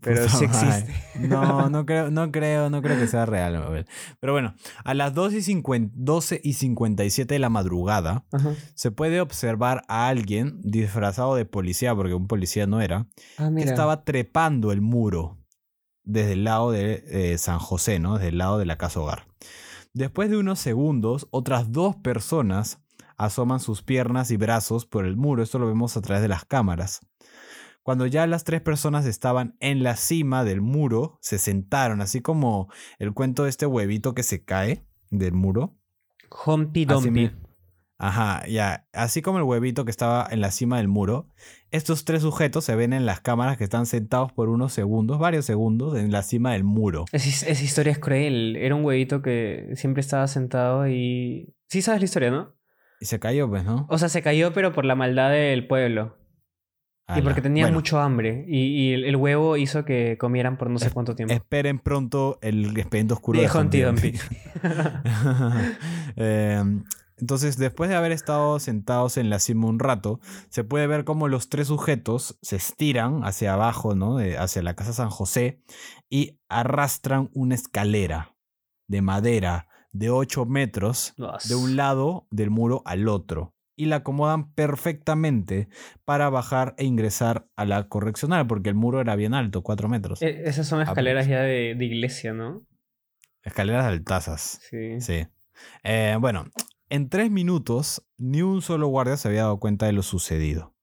Pero 0.00 0.28
sí 0.28 0.44
existe. 0.44 0.92
No, 1.18 1.68
no 1.70 1.86
creo, 1.86 2.10
no 2.10 2.30
creo, 2.30 2.70
no 2.70 2.82
creo 2.82 2.98
que 2.98 3.06
sea 3.06 3.26
real. 3.26 3.86
Pero 4.20 4.32
bueno, 4.32 4.54
a 4.84 4.94
las 4.94 5.14
12 5.14 5.50
y, 5.50 5.62
12 5.94 6.40
y 6.42 6.52
57 6.54 7.34
de 7.34 7.38
la 7.38 7.48
madrugada 7.48 8.24
se 8.74 8.90
puede 8.90 9.20
observar 9.20 9.82
a 9.88 10.08
alguien 10.08 10.60
disfrazado 10.62 11.34
de 11.34 11.44
policía, 11.44 11.94
porque 11.94 12.14
un 12.14 12.26
policía 12.26 12.66
no 12.66 12.80
era, 12.80 13.06
ah, 13.38 13.50
que 13.56 13.64
estaba 13.64 14.04
trepando 14.04 14.72
el 14.72 14.80
muro 14.80 15.38
desde 16.04 16.32
el 16.32 16.44
lado 16.44 16.70
de 16.70 17.04
eh, 17.08 17.38
San 17.38 17.58
José, 17.58 17.98
¿no? 17.98 18.14
Desde 18.14 18.28
el 18.28 18.38
lado 18.38 18.58
de 18.58 18.66
la 18.66 18.76
casa 18.76 19.00
hogar. 19.00 19.26
Después 19.92 20.28
de 20.30 20.36
unos 20.36 20.58
segundos, 20.58 21.28
otras 21.30 21.72
dos 21.72 21.96
personas 21.96 22.80
asoman 23.16 23.60
sus 23.60 23.82
piernas 23.82 24.30
y 24.30 24.36
brazos 24.36 24.86
por 24.86 25.06
el 25.06 25.16
muro. 25.16 25.42
Esto 25.42 25.58
lo 25.58 25.66
vemos 25.66 25.96
a 25.96 26.02
través 26.02 26.22
de 26.22 26.28
las 26.28 26.44
cámaras. 26.44 27.00
Cuando 27.84 28.06
ya 28.06 28.26
las 28.26 28.44
tres 28.44 28.62
personas 28.62 29.04
estaban 29.04 29.58
en 29.60 29.82
la 29.82 29.96
cima 29.96 30.42
del 30.42 30.62
muro, 30.62 31.18
se 31.20 31.36
sentaron, 31.36 32.00
así 32.00 32.22
como 32.22 32.72
el 32.98 33.12
cuento 33.12 33.44
de 33.44 33.50
este 33.50 33.66
huevito 33.66 34.14
que 34.14 34.22
se 34.22 34.42
cae 34.42 34.86
del 35.10 35.34
muro. 35.34 35.76
Humpty 36.46 36.86
Dumpty. 36.86 37.30
Ajá, 37.98 38.46
ya. 38.46 38.88
Así 38.94 39.20
como 39.20 39.36
el 39.36 39.44
huevito 39.44 39.84
que 39.84 39.90
estaba 39.90 40.26
en 40.30 40.40
la 40.40 40.50
cima 40.50 40.78
del 40.78 40.88
muro, 40.88 41.28
estos 41.70 42.06
tres 42.06 42.22
sujetos 42.22 42.64
se 42.64 42.74
ven 42.74 42.94
en 42.94 43.04
las 43.04 43.20
cámaras 43.20 43.58
que 43.58 43.64
están 43.64 43.84
sentados 43.84 44.32
por 44.32 44.48
unos 44.48 44.72
segundos, 44.72 45.18
varios 45.18 45.44
segundos, 45.44 45.94
en 45.98 46.10
la 46.10 46.22
cima 46.22 46.52
del 46.52 46.64
muro. 46.64 47.04
Esa 47.12 47.50
historia 47.50 47.92
es 47.92 47.98
cruel. 47.98 48.56
Era 48.56 48.74
un 48.74 48.84
huevito 48.86 49.20
que 49.20 49.72
siempre 49.74 50.00
estaba 50.00 50.26
sentado 50.26 50.88
y... 50.88 51.54
Sí 51.68 51.82
sabes 51.82 52.00
la 52.00 52.06
historia, 52.06 52.30
¿no? 52.30 52.54
Y 52.98 53.04
se 53.04 53.20
cayó, 53.20 53.46
pues, 53.46 53.62
¿no? 53.62 53.86
O 53.90 53.98
sea, 53.98 54.08
se 54.08 54.22
cayó, 54.22 54.54
pero 54.54 54.72
por 54.72 54.86
la 54.86 54.94
maldad 54.94 55.30
del 55.30 55.66
pueblo 55.66 56.23
y 57.08 57.22
porque 57.22 57.42
tenía 57.42 57.70
mucho 57.70 58.00
hambre. 58.00 58.44
Y, 58.48 58.92
el, 58.92 59.16
huevo 59.16 59.56
hizo 59.56 59.84
que 59.84 60.16
comieran 60.18 60.56
por 60.56 60.70
no 60.70 60.78
sé 60.78 60.90
cuánto 60.90 61.14
tiempo. 61.14 61.34
Esperen 61.34 61.78
pronto 61.78 62.38
el 62.42 62.76
expediente 62.76 63.14
oscuro 63.14 63.40
de, 63.40 63.48
Humpty 63.48 63.82
em, 66.16 66.84
entonces, 67.16 67.56
después 67.58 67.90
de 67.90 67.96
haber 67.96 68.12
estado 68.12 68.58
sentados 68.58 69.18
en 69.18 69.30
la 69.30 69.38
cima 69.38 69.68
un 69.68 69.78
rato, 69.78 70.20
se 70.48 70.64
puede 70.64 70.86
ver 70.86 71.04
cómo 71.04 71.28
los 71.28 71.48
tres 71.48 71.68
sujetos 71.68 72.38
se 72.42 72.56
estiran 72.56 73.24
hacia 73.24 73.54
abajo, 73.54 73.94
¿no? 73.94 74.18
hacia 74.38 74.62
la 74.62 74.74
casa 74.74 74.92
San 74.92 75.10
José 75.10 75.62
y 76.10 76.38
arrastran 76.48 77.30
una 77.34 77.54
escalera 77.54 78.34
de 78.88 79.02
madera 79.02 79.68
de 79.92 80.10
8 80.10 80.44
metros 80.46 81.14
de 81.48 81.54
un 81.54 81.76
lado 81.76 82.26
del 82.30 82.50
muro 82.50 82.82
al 82.84 83.08
otro 83.08 83.53
y 83.76 83.86
la 83.86 83.96
acomodan 83.96 84.52
perfectamente 84.52 85.68
para 86.04 86.30
bajar 86.30 86.74
e 86.78 86.84
ingresar 86.84 87.46
a 87.56 87.64
la 87.64 87.88
correccional, 87.88 88.46
porque 88.46 88.68
el 88.68 88.74
muro 88.74 89.00
era 89.00 89.16
bien 89.16 89.34
alto, 89.34 89.62
cuatro 89.62 89.88
metros. 89.88 90.22
E, 90.22 90.42
esas 90.44 90.66
son 90.66 90.80
escaleras 90.82 91.26
ya 91.26 91.40
de, 91.40 91.76
iglesia, 91.80 92.32
¿no? 92.32 92.66
Escaleras 93.42 93.84
altazas. 93.84 94.60
Sí. 94.70 95.00
Sí. 95.00 95.26
Eh, 95.82 96.16
bueno, 96.20 96.46
en 96.88 97.08
tres 97.08 97.30
minutos, 97.30 98.06
ni 98.16 98.42
un 98.42 98.62
solo 98.62 98.88
guardia 98.88 99.16
se 99.16 99.28
había 99.28 99.42
dado 99.42 99.58
cuenta 99.58 99.86
de 99.86 99.92
lo 99.92 100.02
sucedido. 100.02 100.74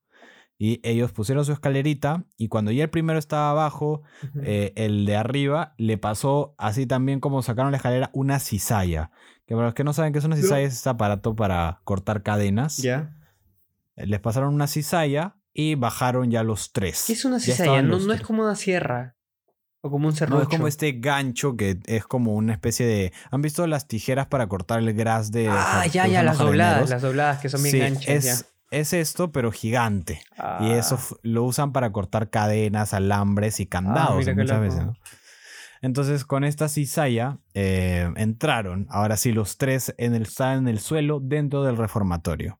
Y 0.58 0.80
ellos 0.84 1.12
pusieron 1.12 1.44
su 1.44 1.54
escalerita 1.54 2.26
y 2.38 2.48
cuando 2.48 2.70
ya 2.72 2.84
el 2.84 2.92
primero 2.92 3.18
estaba 3.18 3.50
abajo, 3.50 4.04
eh, 4.44 4.74
el 4.76 5.08
de 5.08 5.16
arriba 5.16 5.74
le 5.78 5.98
pasó, 5.98 6.54
así 6.60 6.86
también 6.86 7.20
como 7.20 7.42
sacaron 7.42 7.72
la 7.72 7.78
escalera, 7.78 8.12
una 8.14 8.38
cizalla. 8.38 9.10
Que 9.52 9.56
para 9.56 9.68
los 9.68 9.74
que 9.74 9.84
no 9.84 9.92
saben 9.92 10.14
qué 10.14 10.20
es 10.20 10.24
una 10.24 10.38
cizalla, 10.38 10.62
es 10.62 10.76
este 10.76 10.88
aparato 10.88 11.36
para 11.36 11.82
cortar 11.84 12.24
cadenas. 12.24 12.78
Ya. 12.78 13.18
Eh, 13.98 14.08
les 14.08 14.22
pasaron 14.22 14.54
una 14.54 14.66
cizalla 14.66 15.36
y 15.54 15.76
bajaron 15.76 16.32
ya 16.32 16.42
los 16.44 16.72
tres. 16.72 17.04
¿Qué 17.06 17.12
es 17.12 17.26
una 17.26 17.38
cizalla? 17.38 17.82
No, 17.82 18.00
no 18.00 18.14
es 18.14 18.22
como 18.22 18.44
una 18.44 18.56
sierra. 18.56 19.18
O 19.82 19.92
como 19.92 20.08
un 20.08 20.16
serrucho. 20.16 20.38
No, 20.38 20.44
es 20.44 20.48
como 20.48 20.70
este 20.70 20.94
gancho 20.94 21.58
que 21.58 21.82
es 21.86 22.06
como 22.06 22.34
una 22.34 22.54
especie 22.54 22.86
de. 22.86 23.12
¿Han 23.30 23.42
visto 23.42 23.68
las 23.68 23.90
tijeras 23.90 24.28
para 24.28 24.48
cortar 24.48 24.80
el 24.80 24.94
gras 24.94 25.34
de. 25.34 25.50
Ah, 25.50 25.86
ya, 25.86 26.08
ya, 26.08 26.24
las 26.24 26.38
dobladas, 26.38 26.90
las 26.90 27.02
dobladas 27.02 27.42
que 27.42 27.50
son 27.50 27.62
bien 27.62 27.74
sí, 27.74 27.80
ganchas. 27.80 28.08
Es, 28.08 28.46
es 28.72 28.94
esto, 28.94 29.34
pero 29.34 29.52
gigante. 29.52 30.24
Y 30.62 30.70
eso 30.72 30.98
ah. 30.98 31.16
lo 31.24 31.44
usan 31.44 31.74
para 31.74 31.92
cortar 31.92 32.30
cadenas, 32.30 32.94
alambres 32.94 33.60
y 33.60 33.66
candados 33.66 34.26
ah, 34.26 34.34
muchas 34.34 34.62
veces, 34.62 34.86
¿no? 34.86 34.94
Entonces, 35.82 36.26
con 36.26 36.44
esta 36.44 36.70
cizalla 36.70 37.40
eh, 37.54 38.08
entraron, 38.16 38.86
ahora 38.90 39.18
sí, 39.18 39.32
los 39.32 39.58
tres 39.58 39.96
en 39.98 40.14
el, 40.14 40.28
en 40.40 40.68
el 40.68 40.80
suelo 40.80 41.20
dentro 41.20 41.64
del 41.64 41.76
reformatorio 41.76 42.60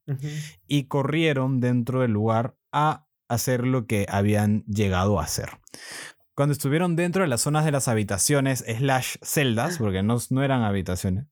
y 0.66 0.84
corrieron 0.84 1.60
dentro 1.60 2.00
del 2.00 2.10
lugar 2.10 2.56
a 2.72 3.06
hacer 3.28 3.64
lo 3.64 3.86
que 3.86 4.06
habían 4.08 4.64
llegado 4.64 5.20
a 5.20 5.24
hacer. 5.24 5.50
Cuando 6.34 6.52
estuvieron 6.52 6.96
dentro 6.96 7.22
de 7.22 7.28
las 7.28 7.42
zonas 7.42 7.64
de 7.64 7.70
las 7.70 7.88
habitaciones, 7.88 8.64
slash 8.66 9.16
celdas, 9.22 9.78
porque 9.78 10.02
no, 10.02 10.16
no 10.30 10.42
eran 10.42 10.62
habitaciones, 10.62 11.26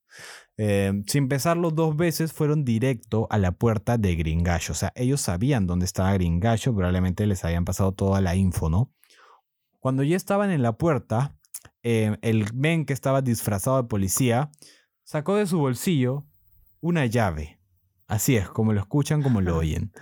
eh, 0.59 1.03
sin 1.07 1.29
pensarlo 1.29 1.71
dos 1.71 1.97
veces, 1.97 2.33
fueron 2.33 2.65
directo 2.65 3.27
a 3.31 3.39
la 3.39 3.53
puerta 3.53 3.97
de 3.97 4.15
Gringallo. 4.15 4.73
O 4.73 4.77
sea, 4.77 4.93
ellos 4.95 5.23
sabían 5.23 5.67
dónde 5.67 5.87
estaba 5.87 6.13
Gringallo, 6.13 6.75
probablemente 6.75 7.27
les 7.27 7.45
habían 7.45 7.65
pasado 7.65 7.93
toda 7.93 8.21
la 8.21 8.37
info, 8.37 8.69
¿no? 8.69 8.93
Cuando 9.79 10.03
ya 10.03 10.17
estaban 10.17 10.51
en 10.51 10.63
la 10.63 10.77
puerta, 10.77 11.35
eh, 11.83 12.17
el 12.23 12.53
men 12.55 12.85
que 12.85 12.93
estaba 12.93 13.23
disfrazado 13.23 13.77
de 13.77 13.89
policía 13.89 14.51
sacó 15.05 15.37
de 15.37 15.47
su 15.47 15.59
bolsillo 15.59 16.27
una 16.81 17.07
llave. 17.07 17.61
Así 18.07 18.37
es, 18.37 18.49
como 18.49 18.73
lo 18.73 18.81
escuchan, 18.81 19.23
como 19.23 19.41
lo 19.41 19.57
oyen. 19.59 19.93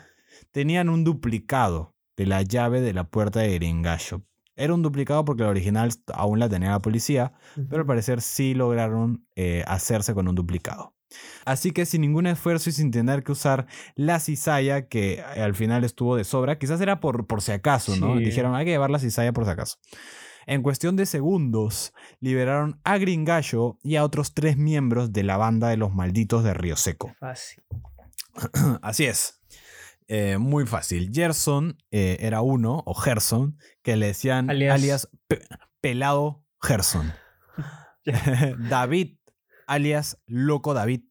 Tenían 0.50 0.88
un 0.88 1.04
duplicado 1.04 1.94
de 2.16 2.26
la 2.26 2.42
llave 2.42 2.80
de 2.80 2.92
la 2.92 3.04
puerta 3.04 3.40
de 3.40 3.54
Gringallo. 3.54 4.22
Era 4.56 4.74
un 4.74 4.82
duplicado 4.82 5.24
porque 5.24 5.44
la 5.44 5.50
original 5.50 5.92
aún 6.12 6.40
la 6.40 6.48
tenía 6.48 6.70
la 6.70 6.82
policía, 6.82 7.32
pero 7.68 7.82
al 7.82 7.86
parecer 7.86 8.20
sí 8.20 8.54
lograron 8.54 9.24
eh, 9.36 9.62
hacerse 9.68 10.14
con 10.14 10.26
un 10.26 10.34
duplicado. 10.34 10.94
Así 11.44 11.70
que 11.70 11.86
sin 11.86 12.00
ningún 12.00 12.26
esfuerzo 12.26 12.68
y 12.68 12.72
sin 12.72 12.90
tener 12.90 13.22
que 13.22 13.32
usar 13.32 13.66
la 13.94 14.18
cizalla 14.20 14.88
que 14.88 15.22
al 15.22 15.54
final 15.54 15.84
estuvo 15.84 16.16
de 16.16 16.24
sobra, 16.24 16.58
quizás 16.58 16.80
era 16.80 17.00
por, 17.00 17.26
por 17.26 17.40
si 17.40 17.52
acaso, 17.52 17.96
¿no? 17.96 18.16
Dijeron, 18.16 18.54
hay 18.54 18.64
que 18.64 18.72
llevar 18.72 18.90
la 18.90 18.98
cizalla 18.98 19.32
por 19.32 19.44
si 19.44 19.50
acaso. 19.52 19.78
En 20.48 20.62
cuestión 20.62 20.96
de 20.96 21.04
segundos, 21.04 21.92
liberaron 22.20 22.80
a 22.82 22.96
Gringallo 22.96 23.76
y 23.82 23.96
a 23.96 24.04
otros 24.04 24.32
tres 24.32 24.56
miembros 24.56 25.12
de 25.12 25.22
la 25.22 25.36
banda 25.36 25.68
de 25.68 25.76
los 25.76 25.92
malditos 25.92 26.42
de 26.42 26.54
Río 26.54 26.74
Seco. 26.74 27.14
Fácil. 27.20 27.62
Así 28.80 29.04
es. 29.04 29.42
Eh, 30.06 30.38
muy 30.38 30.66
fácil. 30.66 31.10
Gerson 31.12 31.76
eh, 31.90 32.16
era 32.20 32.40
uno, 32.40 32.82
o 32.86 32.94
Gerson, 32.94 33.58
que 33.82 33.96
le 33.96 34.06
decían 34.06 34.48
alias, 34.48 35.10
Pelado 35.82 36.42
Gerson. 36.62 37.12
David, 38.70 39.18
alias 39.66 40.18
Loco 40.24 40.72
David. 40.72 41.02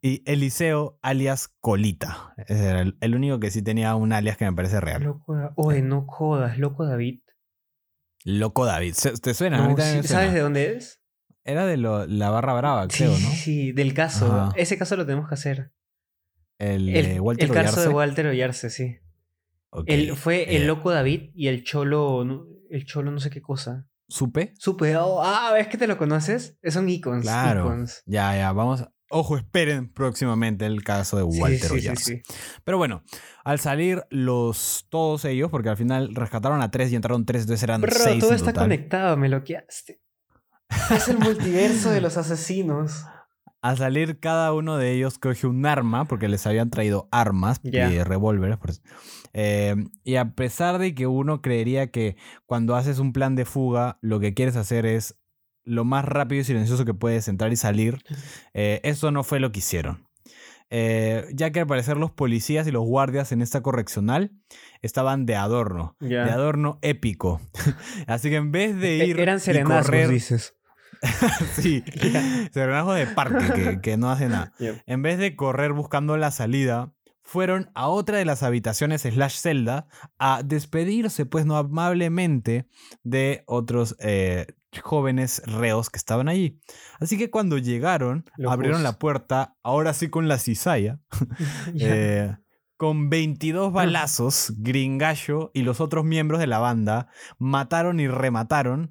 Y 0.00 0.22
Eliseo, 0.24 1.00
alias 1.02 1.48
Colita. 1.58 2.32
era 2.46 2.82
el, 2.82 3.14
único 3.16 3.40
que 3.40 3.50
sí 3.50 3.60
tenía 3.60 3.96
un 3.96 4.12
alias 4.12 4.36
que 4.36 4.44
me 4.44 4.52
parece 4.52 4.80
real. 4.80 5.02
Loco, 5.02 5.52
Oye, 5.56 5.82
no 5.82 6.06
jodas, 6.06 6.58
Loco 6.58 6.86
David. 6.86 7.22
Loco 8.24 8.64
David. 8.64 8.94
¿Te 9.22 9.34
suena? 9.34 9.74
¿Sabes 10.02 10.32
de 10.32 10.40
dónde 10.40 10.76
es? 10.76 11.00
Era 11.44 11.66
de 11.66 11.76
la 11.76 12.30
barra 12.30 12.54
brava, 12.54 12.88
creo, 12.88 13.10
¿no? 13.10 13.16
Sí, 13.16 13.72
del 13.72 13.94
caso. 13.94 14.52
Ese 14.56 14.78
caso 14.78 14.96
lo 14.96 15.04
tenemos 15.04 15.28
que 15.28 15.34
hacer. 15.34 15.72
El, 16.58 16.88
el, 16.90 17.20
Walter 17.20 17.48
el 17.48 17.54
caso 17.54 17.80
de 17.80 17.88
Walter 17.88 18.26
Ollarse, 18.28 18.70
sí. 18.70 18.98
fue 20.14 20.54
el 20.54 20.62
eh. 20.62 20.66
loco 20.66 20.92
David 20.92 21.30
y 21.34 21.48
el 21.48 21.64
cholo, 21.64 22.46
el 22.70 22.84
cholo 22.84 23.10
no 23.10 23.18
sé 23.18 23.30
qué 23.30 23.42
cosa. 23.42 23.88
¿Supe? 24.06 24.52
Supe. 24.58 24.96
Oh, 24.96 25.22
ah, 25.24 25.50
¿ves 25.54 25.66
que 25.66 25.78
te 25.78 25.88
lo 25.88 25.98
conoces? 25.98 26.56
Son 26.68 26.88
icons. 26.88 27.22
Claro. 27.22 27.74
Ya, 28.06 28.36
ya, 28.36 28.52
vamos. 28.52 28.84
Ojo, 29.14 29.36
esperen 29.36 29.92
próximamente 29.92 30.64
el 30.64 30.82
caso 30.82 31.18
de 31.18 31.22
Walter 31.22 31.98
sí, 31.98 32.22
Pero 32.64 32.78
bueno, 32.78 33.04
al 33.44 33.60
salir 33.60 34.02
los 34.08 34.86
todos 34.88 35.26
ellos, 35.26 35.50
porque 35.50 35.68
al 35.68 35.76
final 35.76 36.14
rescataron 36.14 36.62
a 36.62 36.70
tres 36.70 36.90
y 36.92 36.96
entraron 36.96 37.26
tres, 37.26 37.42
entonces 37.42 37.62
eran 37.62 37.82
Bro, 37.82 37.92
seis. 37.94 38.20
Todo 38.20 38.32
está 38.32 38.54
conectado, 38.54 39.18
me 39.18 39.28
lo 39.28 39.44
quedaste. 39.44 40.00
Es 40.90 41.08
el 41.08 41.18
multiverso 41.18 41.90
de 41.90 42.00
los 42.00 42.16
asesinos. 42.16 43.04
Al 43.60 43.76
salir, 43.76 44.18
cada 44.18 44.54
uno 44.54 44.78
de 44.78 44.92
ellos 44.92 45.18
coge 45.18 45.46
un 45.46 45.66
arma, 45.66 46.06
porque 46.06 46.28
les 46.28 46.46
habían 46.46 46.70
traído 46.70 47.08
armas 47.12 47.60
y 47.62 48.02
revólveres. 48.02 48.82
Eh, 49.34 49.76
y 50.04 50.16
a 50.16 50.34
pesar 50.34 50.78
de 50.78 50.94
que 50.94 51.06
uno 51.06 51.42
creería 51.42 51.90
que 51.90 52.16
cuando 52.46 52.76
haces 52.76 52.98
un 52.98 53.12
plan 53.12 53.36
de 53.36 53.44
fuga, 53.44 53.98
lo 54.00 54.20
que 54.20 54.32
quieres 54.34 54.56
hacer 54.56 54.86
es 54.86 55.18
lo 55.64 55.84
más 55.84 56.04
rápido 56.04 56.40
y 56.40 56.44
silencioso 56.44 56.84
que 56.84 56.94
puedes 56.94 57.28
entrar 57.28 57.52
y 57.52 57.56
salir, 57.56 57.98
eh, 58.54 58.80
eso 58.84 59.10
no 59.10 59.24
fue 59.24 59.40
lo 59.40 59.52
que 59.52 59.60
hicieron. 59.60 60.06
Eh, 60.74 61.26
ya 61.34 61.50
que 61.50 61.60
al 61.60 61.66
parecer 61.66 61.98
los 61.98 62.10
policías 62.10 62.66
y 62.66 62.70
los 62.70 62.82
guardias 62.82 63.30
en 63.32 63.42
esta 63.42 63.60
correccional 63.60 64.32
estaban 64.80 65.26
de 65.26 65.36
adorno, 65.36 65.96
de 66.00 66.18
adorno 66.18 66.78
épico. 66.80 67.42
Así 68.06 68.30
que 68.30 68.36
en 68.36 68.52
vez 68.52 68.74
de 68.76 69.02
e-, 69.02 69.06
ir. 69.06 69.20
Eran 69.20 69.38
serenazgos, 69.38 69.86
correr, 69.86 70.08
dices. 70.08 70.56
sí, 71.60 71.84
serenazgos 72.52 72.96
de 72.96 73.06
parque 73.06 73.80
que, 73.82 73.96
no 73.98 74.10
hacen 74.10 74.30
nada. 74.30 74.52
En 74.86 75.02
vez 75.02 75.18
de 75.18 75.36
correr 75.36 75.72
buscando 75.72 76.16
la 76.16 76.30
salida, 76.30 76.94
fueron 77.20 77.70
a 77.74 77.88
otra 77.88 78.16
de 78.16 78.24
las 78.24 78.42
habitaciones 78.42 79.02
slash 79.02 79.36
celda 79.36 79.88
a 80.18 80.42
despedirse, 80.42 81.26
pues 81.26 81.44
no 81.44 81.56
amablemente, 81.56 82.66
de 83.02 83.42
otros 83.46 83.96
eh, 84.00 84.46
jóvenes 84.80 85.42
reos 85.44 85.90
que 85.90 85.98
estaban 85.98 86.28
allí. 86.28 86.60
Así 87.00 87.18
que 87.18 87.30
cuando 87.30 87.58
llegaron, 87.58 88.24
abrieron 88.48 88.82
la 88.82 88.98
puerta, 88.98 89.56
ahora 89.62 89.92
sí 89.94 90.08
con 90.08 90.28
la 90.28 90.38
cizalla, 90.38 91.00
eh, 91.78 92.36
con 92.76 93.10
22 93.10 93.72
balazos, 93.72 94.54
Gringallo 94.56 95.50
y 95.54 95.62
los 95.62 95.80
otros 95.80 96.04
miembros 96.04 96.40
de 96.40 96.46
la 96.46 96.58
banda 96.58 97.08
mataron 97.38 98.00
y 98.00 98.08
remataron 98.08 98.90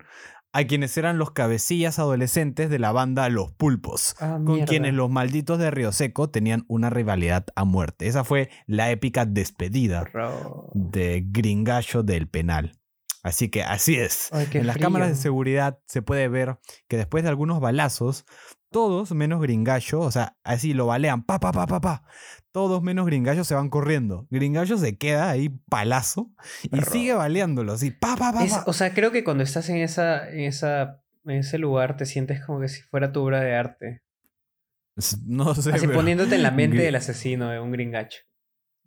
a 0.53 0.65
quienes 0.65 0.97
eran 0.97 1.17
los 1.17 1.31
cabecillas 1.31 1.97
adolescentes 1.99 2.69
de 2.69 2.79
la 2.79 2.91
banda 2.91 3.29
Los 3.29 3.51
Pulpos, 3.51 4.15
ah, 4.19 4.39
con 4.45 4.65
quienes 4.65 4.93
los 4.93 5.09
malditos 5.09 5.59
de 5.59 5.71
Río 5.71 5.91
Seco 5.91 6.29
tenían 6.29 6.65
una 6.67 6.89
rivalidad 6.89 7.45
a 7.55 7.63
muerte. 7.63 8.07
Esa 8.07 8.23
fue 8.23 8.49
la 8.65 8.91
épica 8.91 9.25
despedida 9.25 10.05
de 10.73 11.25
Gringallo 11.25 12.03
del 12.03 12.27
penal. 12.27 12.80
Así 13.23 13.49
que 13.49 13.63
así 13.63 13.95
es. 13.95 14.29
en 14.53 14.65
las 14.65 14.77
cámaras 14.77 15.09
de 15.09 15.15
seguridad 15.15 15.79
se 15.85 16.01
puede 16.01 16.27
ver 16.27 16.57
que 16.87 16.97
después 16.97 17.23
de 17.23 17.29
algunos 17.29 17.59
balazos, 17.59 18.25
todos 18.71 19.11
menos 19.11 19.41
Gringallo, 19.41 19.99
o 19.99 20.11
sea, 20.11 20.37
así 20.43 20.73
lo 20.73 20.87
balean, 20.87 21.23
pa, 21.23 21.39
pa, 21.39 21.51
pa, 21.51 21.67
pa, 21.67 21.81
pa. 21.81 22.03
Todos 22.51 22.81
menos 22.81 23.05
Gringallo 23.05 23.43
se 23.43 23.53
van 23.53 23.69
corriendo. 23.69 24.27
Gringallo 24.31 24.77
se 24.77 24.97
queda 24.97 25.29
ahí 25.29 25.49
palazo 25.69 26.31
y 26.63 26.81
sigue 26.81 27.13
baleándolo, 27.13 27.73
así, 27.73 27.91
pa, 27.91 28.15
pa, 28.15 28.33
pa, 28.33 28.63
O 28.65 28.73
sea, 28.73 28.93
creo 28.93 29.11
que 29.11 29.23
cuando 29.23 29.43
estás 29.43 29.69
en, 29.69 29.77
esa, 29.77 30.27
en, 30.29 30.41
esa, 30.41 31.01
en 31.25 31.37
ese 31.37 31.59
lugar 31.59 31.97
te 31.97 32.05
sientes 32.05 32.43
como 32.43 32.59
que 32.59 32.69
si 32.69 32.81
fuera 32.81 33.11
tu 33.11 33.21
obra 33.21 33.41
de 33.41 33.55
arte. 33.55 34.01
No 35.25 35.53
sé. 35.53 35.71
Así 35.73 35.87
poniéndote 35.87 36.35
en 36.35 36.43
la 36.43 36.51
mente 36.51 36.81
del 36.81 36.95
asesino 36.95 37.49
de 37.49 37.59
un 37.59 37.71
Gringacho. 37.71 38.19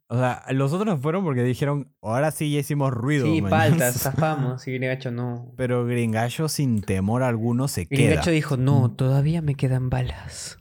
O 0.08 0.18
sea, 0.18 0.44
los 0.50 0.73
otros 0.73 1.00
fueron 1.00 1.25
porque 1.25 1.42
dijeron, 1.42 1.94
ahora 2.02 2.30
sí 2.30 2.52
ya 2.52 2.61
hicimos 2.61 2.92
ruido. 2.92 3.26
Sí, 3.26 3.40
paltas, 3.42 3.96
zafamos. 4.02 4.66
Y 4.68 4.73
Gringacho 4.73 5.11
no. 5.11 5.52
Pero 5.56 5.87
Gringacho 5.87 6.49
sin 6.49 6.82
temor 6.82 7.23
alguno 7.23 7.68
se 7.68 7.87
queda. 7.87 8.08
Gringacho 8.08 8.30
dijo, 8.30 8.56
no, 8.56 8.88
mm. 8.88 8.96
todavía 8.96 9.42
me 9.42 9.54
quedan 9.54 9.90
balas. 9.90 10.58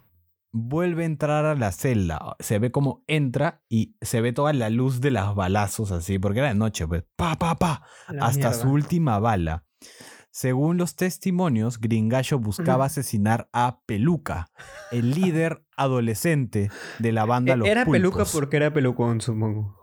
Vuelve 0.52 1.04
a 1.04 1.08
entrar 1.08 1.46
a 1.46 1.56
la 1.56 1.72
celda. 1.72 2.36
Se 2.40 2.60
ve 2.60 2.72
como 2.72 3.04
entra 3.08 3.64
y 3.70 3.96
se 4.02 4.22
ve 4.22 4.34
toda 4.34 4.54
la 4.54 4.70
luz 4.70 5.02
de 5.02 5.12
las 5.12 5.34
balazos 5.36 5.92
así, 5.92 6.20
porque 6.20 6.40
era 6.40 6.50
de 6.50 6.56
noche, 6.56 6.88
pues. 6.88 7.04
Pa, 7.16 7.36
pa, 7.38 7.56
pa. 7.56 7.84
Hasta 8.22 8.54
su 8.54 8.70
última 8.70 9.20
bala. 9.20 9.66
Según 10.34 10.78
los 10.78 10.96
testimonios, 10.96 11.80
Gringallo 11.80 12.40
buscaba 12.40 12.86
asesinar 12.86 13.50
a 13.54 13.82
Peluca, 13.86 14.50
el 14.92 15.12
líder 15.16 15.64
adolescente 15.78 16.72
de 16.98 17.12
la 17.12 17.26
banda 17.26 17.54
e-, 17.54 17.58
Los 17.58 17.68
Era 17.68 17.86
Peluca 17.86 18.26
porque 18.26 18.58
era 18.58 18.74
pelucón, 18.74 19.22
supongo. 19.22 19.78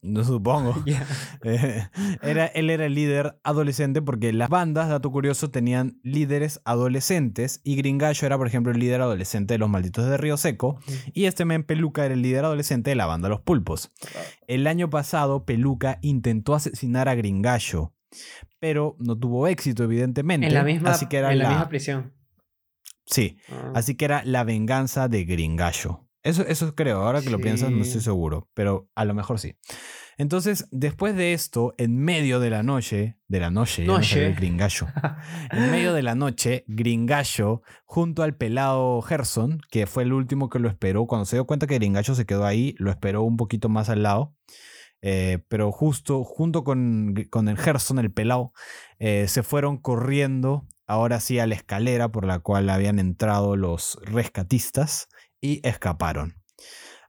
No 0.00 0.22
supongo. 0.22 0.76
Eh, 1.44 1.88
era, 2.22 2.46
él 2.46 2.70
era 2.70 2.86
el 2.86 2.94
líder 2.94 3.40
adolescente 3.42 4.00
porque 4.00 4.32
las 4.32 4.48
bandas, 4.48 4.88
dato 4.88 5.10
curioso, 5.10 5.50
tenían 5.50 5.98
líderes 6.04 6.60
adolescentes 6.64 7.60
y 7.64 7.74
Gringallo 7.74 8.24
era, 8.24 8.38
por 8.38 8.46
ejemplo, 8.46 8.70
el 8.70 8.78
líder 8.78 9.00
adolescente 9.00 9.54
de 9.54 9.58
los 9.58 9.68
malditos 9.68 10.08
de 10.08 10.16
Río 10.16 10.36
Seco 10.36 10.78
y 11.12 11.24
este 11.24 11.44
men 11.44 11.64
Peluca 11.64 12.04
era 12.04 12.14
el 12.14 12.22
líder 12.22 12.44
adolescente 12.44 12.90
de 12.90 12.96
la 12.96 13.06
banda 13.06 13.28
Los 13.28 13.40
Pulpos. 13.40 13.90
El 14.46 14.68
año 14.68 14.88
pasado, 14.90 15.44
Peluca 15.44 15.98
intentó 16.02 16.54
asesinar 16.54 17.08
a 17.08 17.16
Gringallo, 17.16 17.92
pero 18.62 18.94
no 19.00 19.18
tuvo 19.18 19.48
éxito, 19.48 19.82
evidentemente. 19.82 20.46
En 20.46 20.54
la 20.54 20.62
misma, 20.62 20.92
así 20.92 21.06
que 21.06 21.16
era 21.16 21.32
en 21.32 21.40
la, 21.40 21.48
misma 21.48 21.68
prisión. 21.68 22.12
Sí, 23.04 23.36
ah. 23.50 23.72
así 23.74 23.96
que 23.96 24.04
era 24.04 24.22
la 24.24 24.44
venganza 24.44 25.08
de 25.08 25.24
Gringallo. 25.24 26.06
Eso, 26.22 26.46
eso 26.46 26.72
creo, 26.76 27.00
ahora 27.00 27.22
que 27.22 27.30
lo 27.30 27.40
piensas 27.40 27.72
no 27.72 27.82
estoy 27.82 28.00
seguro, 28.00 28.48
pero 28.54 28.88
a 28.94 29.04
lo 29.04 29.14
mejor 29.14 29.40
sí. 29.40 29.56
Entonces, 30.16 30.68
después 30.70 31.16
de 31.16 31.32
esto, 31.32 31.74
en 31.76 31.98
medio 31.98 32.38
de 32.38 32.50
la 32.50 32.62
noche, 32.62 33.18
de 33.26 33.40
la 33.40 33.50
noche, 33.50 33.84
noche. 33.84 34.32
gringallo. 34.32 34.86
en 35.50 35.72
medio 35.72 35.92
de 35.92 36.04
la 36.04 36.14
noche, 36.14 36.62
Gringallo, 36.68 37.62
junto 37.84 38.22
al 38.22 38.36
pelado 38.36 39.02
Gerson, 39.02 39.60
que 39.72 39.88
fue 39.88 40.04
el 40.04 40.12
último 40.12 40.48
que 40.48 40.60
lo 40.60 40.68
esperó, 40.68 41.06
cuando 41.06 41.24
se 41.24 41.34
dio 41.34 41.46
cuenta 41.46 41.66
que 41.66 41.74
Gringallo 41.74 42.14
se 42.14 42.26
quedó 42.26 42.46
ahí, 42.46 42.76
lo 42.78 42.92
esperó 42.92 43.24
un 43.24 43.36
poquito 43.36 43.68
más 43.68 43.88
al 43.88 44.04
lado. 44.04 44.36
Eh, 45.02 45.44
pero 45.48 45.72
justo 45.72 46.22
junto 46.22 46.62
con, 46.62 47.14
con 47.28 47.48
el 47.48 47.58
Gerson, 47.58 47.98
el 47.98 48.12
pelado, 48.12 48.52
eh, 48.98 49.26
se 49.28 49.42
fueron 49.42 49.76
corriendo 49.78 50.66
ahora 50.86 51.20
sí 51.20 51.38
a 51.38 51.46
la 51.46 51.56
escalera 51.56 52.10
por 52.10 52.24
la 52.24 52.38
cual 52.38 52.70
habían 52.70 52.98
entrado 52.98 53.56
los 53.56 53.98
rescatistas 54.02 55.08
y 55.40 55.60
escaparon. 55.66 56.36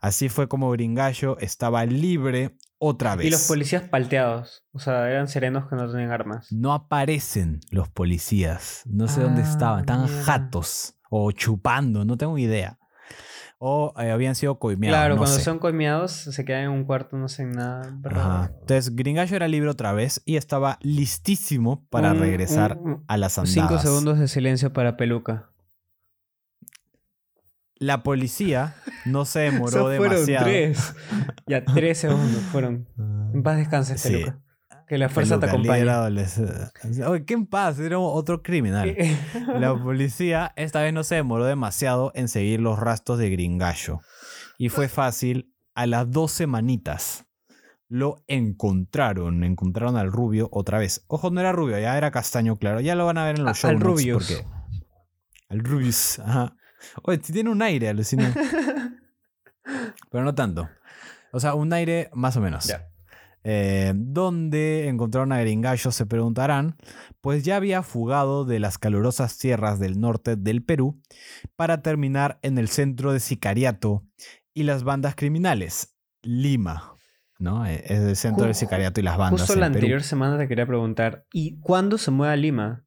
Así 0.02 0.28
fue 0.28 0.50
como 0.50 0.72
Gringallo 0.72 1.38
estaba 1.38 1.86
libre 1.86 2.58
otra 2.78 3.16
vez. 3.16 3.28
Y 3.28 3.30
los 3.30 3.48
policías 3.48 3.84
palteados, 3.84 4.66
o 4.74 4.80
sea, 4.80 5.10
eran 5.10 5.28
serenos 5.28 5.70
que 5.70 5.76
no 5.76 5.90
tenían 5.90 6.12
armas. 6.12 6.52
No 6.52 6.74
aparecen 6.74 7.62
los 7.70 7.90
policías, 7.90 8.82
no 8.86 9.08
sé 9.08 9.22
dónde 9.22 9.44
estaban, 9.44 9.82
estaban 9.82 10.08
jatos 10.08 10.96
o 11.10 11.32
chupando, 11.32 12.04
no 12.04 12.18
tengo 12.18 12.38
idea. 12.38 12.78
O 13.66 13.94
eh, 13.98 14.12
habían 14.12 14.36
sido 14.36 14.60
coimeados. 14.60 15.00
Claro, 15.00 15.16
cuando 15.16 15.40
son 15.40 15.58
coimeados 15.58 16.12
se 16.12 16.44
quedan 16.44 16.66
en 16.66 16.72
un 16.72 16.84
cuarto, 16.84 17.16
no 17.16 17.30
sé 17.30 17.46
nada. 17.46 17.88
Entonces 18.60 18.94
Gringallo 18.94 19.38
era 19.38 19.48
libre 19.48 19.70
otra 19.70 19.94
vez 19.94 20.22
y 20.26 20.36
estaba 20.36 20.78
listísimo 20.82 21.88
para 21.90 22.14
regresar 22.14 22.78
a 23.08 23.16
las 23.16 23.38
andadas. 23.38 23.54
Cinco 23.54 23.80
segundos 23.80 24.20
de 24.20 24.28
silencio 24.28 24.74
para 24.74 24.98
Peluca. 24.98 25.50
La 27.76 28.04
policía 28.04 28.76
no 29.06 29.24
se 29.24 29.40
demoró 29.52 29.88
demasiado. 29.88 30.44
Tres. 30.44 30.94
Ya, 31.48 31.64
tres 31.64 32.00
segundos 32.00 32.42
fueron. 32.52 32.90
En 33.34 33.44
paz 33.44 33.58
descanses, 33.58 34.04
Peluca. 34.04 34.43
Que 34.88 34.98
la 34.98 35.10
fuerza 35.10 35.40
te 35.40 35.46
acompañe. 35.46 35.90
Oye, 37.06 37.26
¿qué 37.26 37.34
en 37.34 37.46
paz? 37.46 37.80
Era 37.80 38.00
otro 38.00 38.42
criminal. 38.42 38.96
la 39.60 39.76
policía 39.82 40.54
esta 40.56 40.82
vez 40.82 40.94
no 40.94 41.04
se 41.04 41.16
demoró 41.16 41.46
demasiado 41.46 42.12
en 42.16 42.28
seguir 42.28 42.60
los 42.60 42.80
rastros 42.80 43.18
de 43.18 43.30
Gringallo. 43.30 44.02
Y 44.58 44.70
fue 44.70 44.88
fácil. 44.88 45.50
A 45.76 45.88
las 45.88 46.12
dos 46.12 46.32
semanitas 46.32 47.26
lo 47.88 48.24
encontraron. 48.28 49.44
Encontraron 49.44 49.98
al 49.98 50.12
rubio 50.12 50.50
otra 50.52 50.78
vez. 50.78 51.04
Ojo, 51.08 51.32
no 51.32 51.40
era 51.40 51.52
rubio, 51.52 51.80
ya 51.80 51.98
era 51.98 52.12
castaño 52.12 52.58
claro. 52.58 52.80
Ya 52.80 52.96
lo 52.96 53.06
van 53.06 53.18
a 53.18 53.26
ver 53.26 53.40
en 53.40 53.46
los 53.46 53.58
shows. 53.58 53.74
Al 53.74 53.80
rubio. 53.80 54.20
Al 55.50 55.60
rubius. 55.60 56.20
Ajá. 56.20 56.56
Oye, 57.04 57.18
tiene 57.20 57.50
un 57.50 57.62
aire, 57.62 57.90
alucinante. 57.90 58.40
Pero 60.12 60.24
no 60.24 60.36
tanto. 60.36 60.70
O 61.32 61.40
sea, 61.40 61.56
un 61.56 61.74
aire 61.74 62.10
más 62.14 62.38
o 62.38 62.42
menos. 62.42 62.72
Eh, 63.44 63.94
¿Dónde 63.96 64.88
encontraron 64.88 65.32
a 65.32 65.40
Gringallo? 65.40 65.92
Se 65.92 66.06
preguntarán, 66.06 66.78
pues 67.22 67.44
ya 67.44 67.58
había 67.58 67.84
fugado 67.84 68.46
de 68.46 68.60
las 68.60 68.78
calurosas 68.78 69.38
tierras 69.38 69.80
del 69.80 70.00
norte 70.00 70.36
del 70.36 70.64
Perú 70.64 71.02
para 71.56 71.82
terminar 71.82 72.40
en 72.42 72.58
el 72.58 72.70
centro 72.70 73.14
de 73.14 73.20
sicariato 73.20 74.04
y 74.54 74.64
las 74.64 74.84
bandas 74.84 75.16
criminales, 75.16 75.96
Lima. 76.22 76.96
¿no? 77.40 77.66
E, 77.66 77.84
es 77.86 78.00
el 78.00 78.16
centro 78.16 78.46
del 78.46 78.56
sicariato 78.56 79.02
y 79.02 79.04
las 79.04 79.18
bandas. 79.18 79.42
Justo 79.42 79.60
la 79.60 79.66
anterior 79.66 80.04
semana 80.04 80.38
te 80.38 80.48
quería 80.48 80.66
preguntar, 80.66 81.26
¿y 81.34 81.60
cuándo 81.60 81.98
se 81.98 82.12
mueve 82.12 82.34
a 82.34 82.38
Lima? 82.38 82.86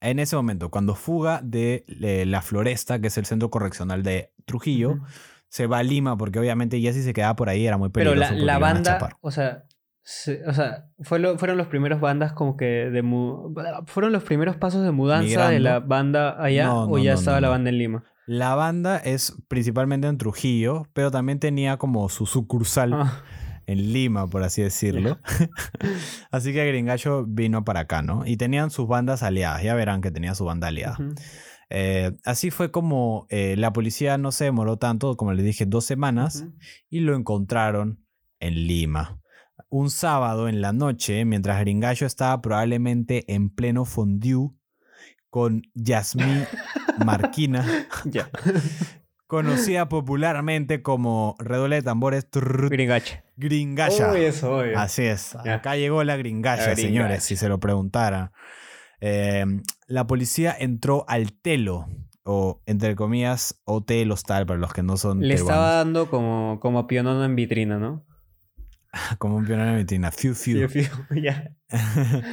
en 0.00 0.18
ese 0.18 0.36
momento, 0.36 0.70
cuando 0.70 0.94
fuga 0.94 1.40
de 1.42 1.84
la 2.26 2.42
Floresta, 2.42 3.00
que 3.00 3.08
es 3.08 3.18
el 3.18 3.26
centro 3.26 3.50
correccional 3.50 4.02
de 4.02 4.32
Trujillo, 4.44 5.00
se 5.48 5.66
va 5.66 5.78
a 5.78 5.82
Lima, 5.82 6.16
porque 6.16 6.38
obviamente 6.38 6.80
ya 6.80 6.92
si 6.92 7.02
se 7.02 7.12
quedaba 7.12 7.36
por 7.36 7.48
ahí 7.48 7.66
era 7.66 7.78
muy 7.78 7.88
peligroso. 7.88 8.28
Pero 8.30 8.44
la, 8.44 8.58
banda, 8.58 9.16
o 9.20 9.30
sea, 9.30 9.64
o 10.46 10.52
sea 10.52 10.86
fueron 11.02 11.56
los 11.56 11.66
primeros 11.68 12.00
bandas 12.00 12.32
como 12.32 12.56
que 12.56 12.90
de... 12.90 13.02
¿Fueron 13.86 14.12
los 14.12 14.24
primeros 14.24 14.56
pasos 14.56 14.84
de 14.84 14.90
mudanza 14.90 15.48
de 15.48 15.60
la 15.60 15.80
banda 15.80 16.42
allá 16.42 16.74
o 16.74 16.98
ya 16.98 17.14
estaba 17.14 17.40
la 17.40 17.48
banda 17.48 17.70
en 17.70 17.78
Lima? 17.78 18.04
La 18.26 18.56
banda 18.56 18.98
es 18.98 19.36
principalmente 19.46 20.08
en 20.08 20.18
Trujillo, 20.18 20.88
pero 20.92 21.12
también 21.12 21.38
tenía 21.38 21.76
como 21.76 22.08
su 22.08 22.26
sucursal. 22.26 22.92
Ah 22.94 23.22
en 23.66 23.92
Lima, 23.92 24.26
por 24.26 24.42
así 24.42 24.62
decirlo. 24.62 25.18
así 26.30 26.52
que 26.52 26.66
Gringallo 26.66 27.24
vino 27.26 27.64
para 27.64 27.80
acá, 27.80 28.02
¿no? 28.02 28.24
Y 28.24 28.36
tenían 28.36 28.70
sus 28.70 28.86
bandas 28.86 29.22
aliadas, 29.22 29.62
ya 29.62 29.74
verán 29.74 30.00
que 30.00 30.10
tenía 30.10 30.34
su 30.34 30.44
banda 30.44 30.68
aliada. 30.68 30.96
Eh, 31.68 32.12
así 32.24 32.50
fue 32.50 32.70
como 32.70 33.26
eh, 33.28 33.56
la 33.56 33.72
policía 33.72 34.18
no 34.18 34.32
se 34.32 34.44
demoró 34.44 34.76
tanto, 34.76 35.16
como 35.16 35.32
les 35.32 35.44
dije, 35.44 35.66
dos 35.66 35.84
semanas, 35.84 36.46
y 36.88 37.00
lo 37.00 37.16
encontraron 37.16 38.04
en 38.40 38.66
Lima. 38.66 39.20
Un 39.68 39.90
sábado 39.90 40.48
en 40.48 40.60
la 40.60 40.72
noche, 40.72 41.24
mientras 41.24 41.60
Gringallo 41.60 42.06
estaba 42.06 42.40
probablemente 42.40 43.24
en 43.32 43.50
pleno 43.50 43.84
fondue 43.84 44.50
con 45.30 45.62
Yasmín 45.74 46.46
Marquina. 47.04 47.64
Conocida 49.26 49.88
popularmente 49.88 50.82
como 50.82 51.34
redoble 51.40 51.76
de 51.76 51.82
tambores. 51.82 52.28
Gringacha. 52.32 53.24
Gringalla. 53.36 54.12
Así 54.76 55.02
es. 55.02 55.34
Acá 55.34 55.76
llegó 55.76 56.04
la 56.04 56.16
gringalla, 56.16 56.76
señores, 56.76 57.24
si 57.24 57.36
se 57.36 57.48
lo 57.48 57.58
preguntara. 57.58 58.32
Em, 59.00 59.62
la 59.86 60.06
policía 60.06 60.54
entró 60.58 61.04
al 61.08 61.32
telo, 61.32 61.86
o 62.24 62.62
entre 62.66 62.96
comillas, 62.96 63.60
hotel, 63.64 64.10
hostal, 64.10 64.46
para 64.46 64.58
los 64.58 64.72
que 64.72 64.82
no 64.82 64.96
son. 64.96 65.20
Le 65.20 65.34
estaba 65.34 65.74
dando 65.74 66.10
como, 66.10 66.58
como 66.60 66.86
pionono 66.86 67.24
en 67.24 67.36
vitrina, 67.36 67.78
¿no? 67.78 68.04
como 69.18 69.36
un 69.36 69.44
pionero 69.44 69.70
de 69.72 69.76
vitrina. 69.78 70.10
Fiu, 70.10 70.34
fiu. 70.34 70.68
ya. 71.22 71.52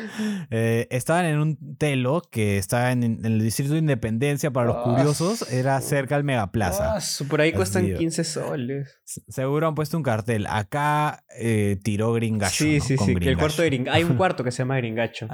Eh, 0.51 0.87
estaban 0.91 1.25
en 1.25 1.39
un 1.39 1.77
telo 1.77 2.21
que 2.29 2.59
estaba 2.59 2.91
en, 2.91 3.03
el 3.25 3.39
distrito 3.39 3.73
de 3.73 3.79
Independencia 3.79 4.51
para 4.51 4.67
los 4.67 4.75
ah, 4.77 4.83
curiosos. 4.83 5.51
Era 5.51 5.81
cerca 5.81 6.15
al 6.15 6.23
Megaplaza. 6.23 6.97
Ah, 6.97 6.99
por 7.27 7.41
ahí 7.41 7.51
cuestan 7.51 7.95
15 7.95 8.23
soles. 8.23 8.99
Seguro 9.03 9.67
han 9.67 9.73
puesto 9.73 9.97
un 9.97 10.03
cartel. 10.03 10.45
Acá 10.47 11.23
eh, 11.35 11.79
tiró 11.83 12.13
Gringacho. 12.13 12.63
Sí, 12.63 12.79
sí, 12.79 12.97
sí. 12.97 13.15
el 13.21 13.37
cuarto 13.37 13.63
de 13.63 13.85
Hay 13.89 14.03
un 14.03 14.15
cuarto 14.15 14.43
que 14.43 14.51
se 14.51 14.59
llama 14.59 14.77
Gringacho. 14.77 15.27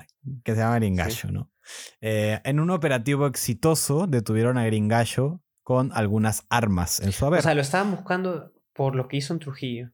que 0.46 0.54
se 0.54 0.62
llama 0.62 0.76
Gringacho, 0.76 1.32
¿no? 1.32 1.52
Eh, 2.00 2.40
en 2.46 2.60
un 2.62 2.70
operativo 2.70 3.28
exitoso 3.28 4.08
detuvieron 4.08 4.58
a 4.58 4.66
Gringallo 4.66 5.42
con 5.62 5.92
algunas 5.94 6.46
armas 6.50 7.02
en 7.02 7.12
su 7.12 7.26
haber. 7.26 7.40
O 7.40 7.44
sea, 7.44 7.54
lo 7.54 7.62
estaban 7.62 7.92
buscando 7.92 8.54
por 8.74 8.96
lo 8.96 9.10
que 9.10 9.18
hizo 9.18 9.34
en 9.34 9.40
Trujillo 9.40 9.92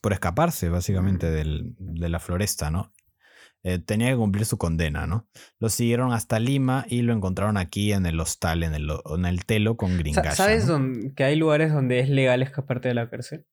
por 0.00 0.12
escaparse 0.12 0.68
básicamente 0.68 1.30
de 1.30 2.08
la 2.08 2.18
floresta, 2.18 2.70
¿no? 2.70 2.92
Eh, 3.64 3.78
tenía 3.78 4.10
que 4.10 4.16
cumplir 4.16 4.44
su 4.44 4.58
condena, 4.58 5.06
¿no? 5.06 5.28
Lo 5.60 5.68
siguieron 5.68 6.12
hasta 6.12 6.40
Lima 6.40 6.84
y 6.88 7.02
lo 7.02 7.12
encontraron 7.12 7.56
aquí 7.56 7.92
en 7.92 8.06
el 8.06 8.18
hostal, 8.18 8.64
en 8.64 8.74
el, 8.74 8.90
en 9.14 9.24
el 9.24 9.44
telo 9.44 9.76
con 9.76 9.96
Gringacha. 9.96 10.34
¿Sabes 10.34 10.68
que 11.14 11.22
hay 11.22 11.36
lugares 11.36 11.72
donde 11.72 12.00
es 12.00 12.08
legal 12.08 12.42
escaparte 12.42 12.88
de 12.88 12.94
la 12.94 13.08
cárcel? 13.08 13.46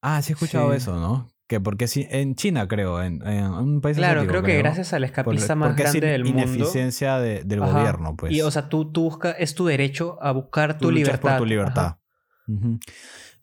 Ah, 0.00 0.22
sí 0.22 0.32
he 0.32 0.34
escuchado 0.34 0.72
eso, 0.72 1.00
¿no? 1.00 1.32
Que 1.48 1.58
porque 1.58 1.88
si, 1.88 2.06
en 2.10 2.36
China 2.36 2.68
creo, 2.68 3.02
en, 3.02 3.22
un 3.24 3.80
país 3.80 3.96
Claro, 3.96 4.24
creo 4.28 4.44
que 4.44 4.56
gracias 4.56 4.92
al 4.92 5.02
escapista 5.02 5.56
más 5.56 5.74
grande 5.74 6.06
del 6.06 6.24
mundo. 6.24 6.42
ineficiencia 6.42 7.18
del 7.18 7.58
gobierno, 7.58 8.14
pues. 8.16 8.32
Y 8.32 8.40
o 8.40 8.52
sea, 8.52 8.68
tú, 8.68 8.92
tú 8.92 9.02
buscas, 9.02 9.34
es 9.40 9.56
tu 9.56 9.66
derecho 9.66 10.16
a 10.22 10.30
buscar 10.30 10.78
tu 10.78 10.92
libertad. 10.92 11.20
por 11.20 11.38
tu 11.38 11.46
libertad. 11.46 11.96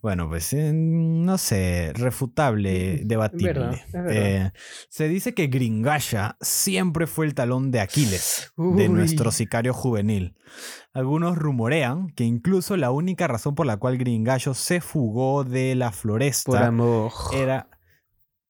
Bueno, 0.01 0.29
pues 0.29 0.53
eh, 0.53 0.71
no 0.73 1.37
sé, 1.37 1.91
refutable, 1.95 3.01
debatible. 3.03 3.83
Eh, 4.09 4.51
se 4.89 5.07
dice 5.07 5.33
que 5.33 5.47
Gringaya 5.47 6.37
siempre 6.39 7.07
fue 7.07 7.25
el 7.25 7.33
talón 7.33 7.71
de 7.71 7.79
Aquiles 7.79 8.53
de 8.55 8.89
nuestro 8.89 9.31
sicario 9.31 9.73
juvenil. 9.73 10.35
Algunos 10.93 11.37
rumorean 11.37 12.09
que 12.11 12.23
incluso 12.23 12.77
la 12.77 12.91
única 12.91 13.27
razón 13.27 13.55
por 13.55 13.65
la 13.65 13.77
cual 13.77 13.97
Gringallo 13.97 14.53
se 14.53 14.81
fugó 14.81 15.43
de 15.43 15.75
la 15.75 15.91
floresta 15.91 16.71
era... 17.33 17.69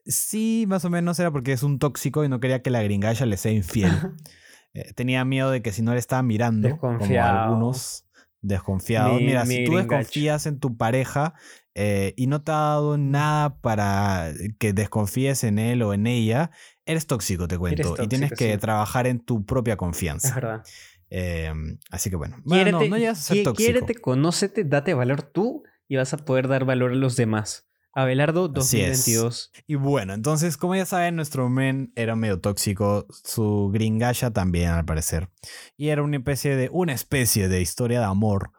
Sí, 0.05 0.65
más 0.67 0.85
o 0.85 0.89
menos 0.89 1.19
era 1.19 1.31
porque 1.31 1.51
es 1.51 1.63
un 1.63 1.79
tóxico 1.79 2.23
y 2.23 2.29
no 2.29 2.39
quería 2.39 2.61
que 2.61 2.69
la 2.69 2.81
Gringaya 2.81 3.25
le 3.25 3.37
sea 3.37 3.51
infiel. 3.51 3.91
Eh, 4.73 4.93
tenía 4.93 5.25
miedo 5.25 5.49
de 5.49 5.63
que 5.63 5.71
si 5.71 5.81
no 5.81 5.93
le 5.93 5.99
estaba 5.99 6.21
mirando, 6.21 6.77
como 6.77 6.99
algunos 6.99 8.06
desconfiado. 8.41 9.19
Mira, 9.19 9.45
si 9.45 9.65
tú 9.65 9.77
desconfías 9.77 10.45
en 10.45 10.59
tu 10.59 10.77
pareja 10.77 11.33
eh, 11.75 12.13
y 12.17 12.27
no 12.27 12.41
te 12.41 12.51
ha 12.51 12.55
dado 12.55 12.97
nada 12.97 13.59
para 13.59 14.33
que 14.59 14.73
desconfíes 14.73 15.43
en 15.43 15.59
él 15.59 15.81
o 15.81 15.93
en 15.93 16.07
ella, 16.07 16.51
eres 16.85 17.07
tóxico, 17.07 17.47
te 17.47 17.57
cuento. 17.57 17.95
y 18.01 18.07
tienes 18.07 18.31
que 18.31 18.57
trabajar 18.57 19.07
en 19.07 19.19
tu 19.19 19.45
propia 19.45 19.77
confianza. 19.77 20.29
Es 20.29 20.35
verdad. 20.35 20.63
Em, 21.09 21.77
así 21.89 22.09
que 22.09 22.17
bueno. 22.17 22.37
bueno 22.43 22.79
no, 22.79 22.85
no 22.85 22.95
a 22.95 23.15
ser 23.15 23.43
tóxico. 23.43 23.71
Quiérete, 23.71 23.95
conócete, 23.95 24.63
date 24.63 24.93
valor 24.93 25.21
tú 25.21 25.63
y 25.87 25.95
vas 25.95 26.13
a 26.13 26.17
poder 26.17 26.47
dar 26.47 26.65
valor 26.65 26.91
a 26.91 26.95
los 26.95 27.15
demás. 27.15 27.66
Abelardo 27.97 28.47
2022. 28.47 29.51
Y 29.65 29.73
bueno, 29.73 30.13
entonces, 30.13 30.55
como 30.55 30.75
ya 30.75 30.85
saben, 30.85 31.15
nuestro 31.15 31.49
men 31.49 31.91
era 31.95 32.15
medio 32.15 32.39
tóxico, 32.39 33.07
su 33.09 33.71
gringalla 33.73 34.29
también, 34.29 34.69
al 34.69 34.85
parecer. 34.85 35.29
Y 35.77 35.87
era 35.87 36.03
una 36.03 36.17
especie 36.17 36.55
de, 36.55 36.69
una 36.71 36.93
especie 36.93 37.49
de 37.49 37.59
historia 37.59 37.99
de 37.99 38.05
amor 38.05 38.51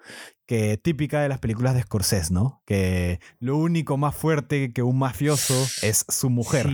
que 0.44 0.76
típica 0.76 1.20
de 1.20 1.28
las 1.28 1.38
películas 1.38 1.76
de 1.76 1.82
Scorsese, 1.82 2.34
¿no? 2.34 2.64
Que 2.66 3.20
lo 3.38 3.56
único 3.58 3.96
más 3.96 4.16
fuerte 4.16 4.72
que 4.72 4.82
un 4.82 4.98
mafioso 4.98 5.54
es 5.82 6.04
su 6.08 6.30
mujer, 6.30 6.68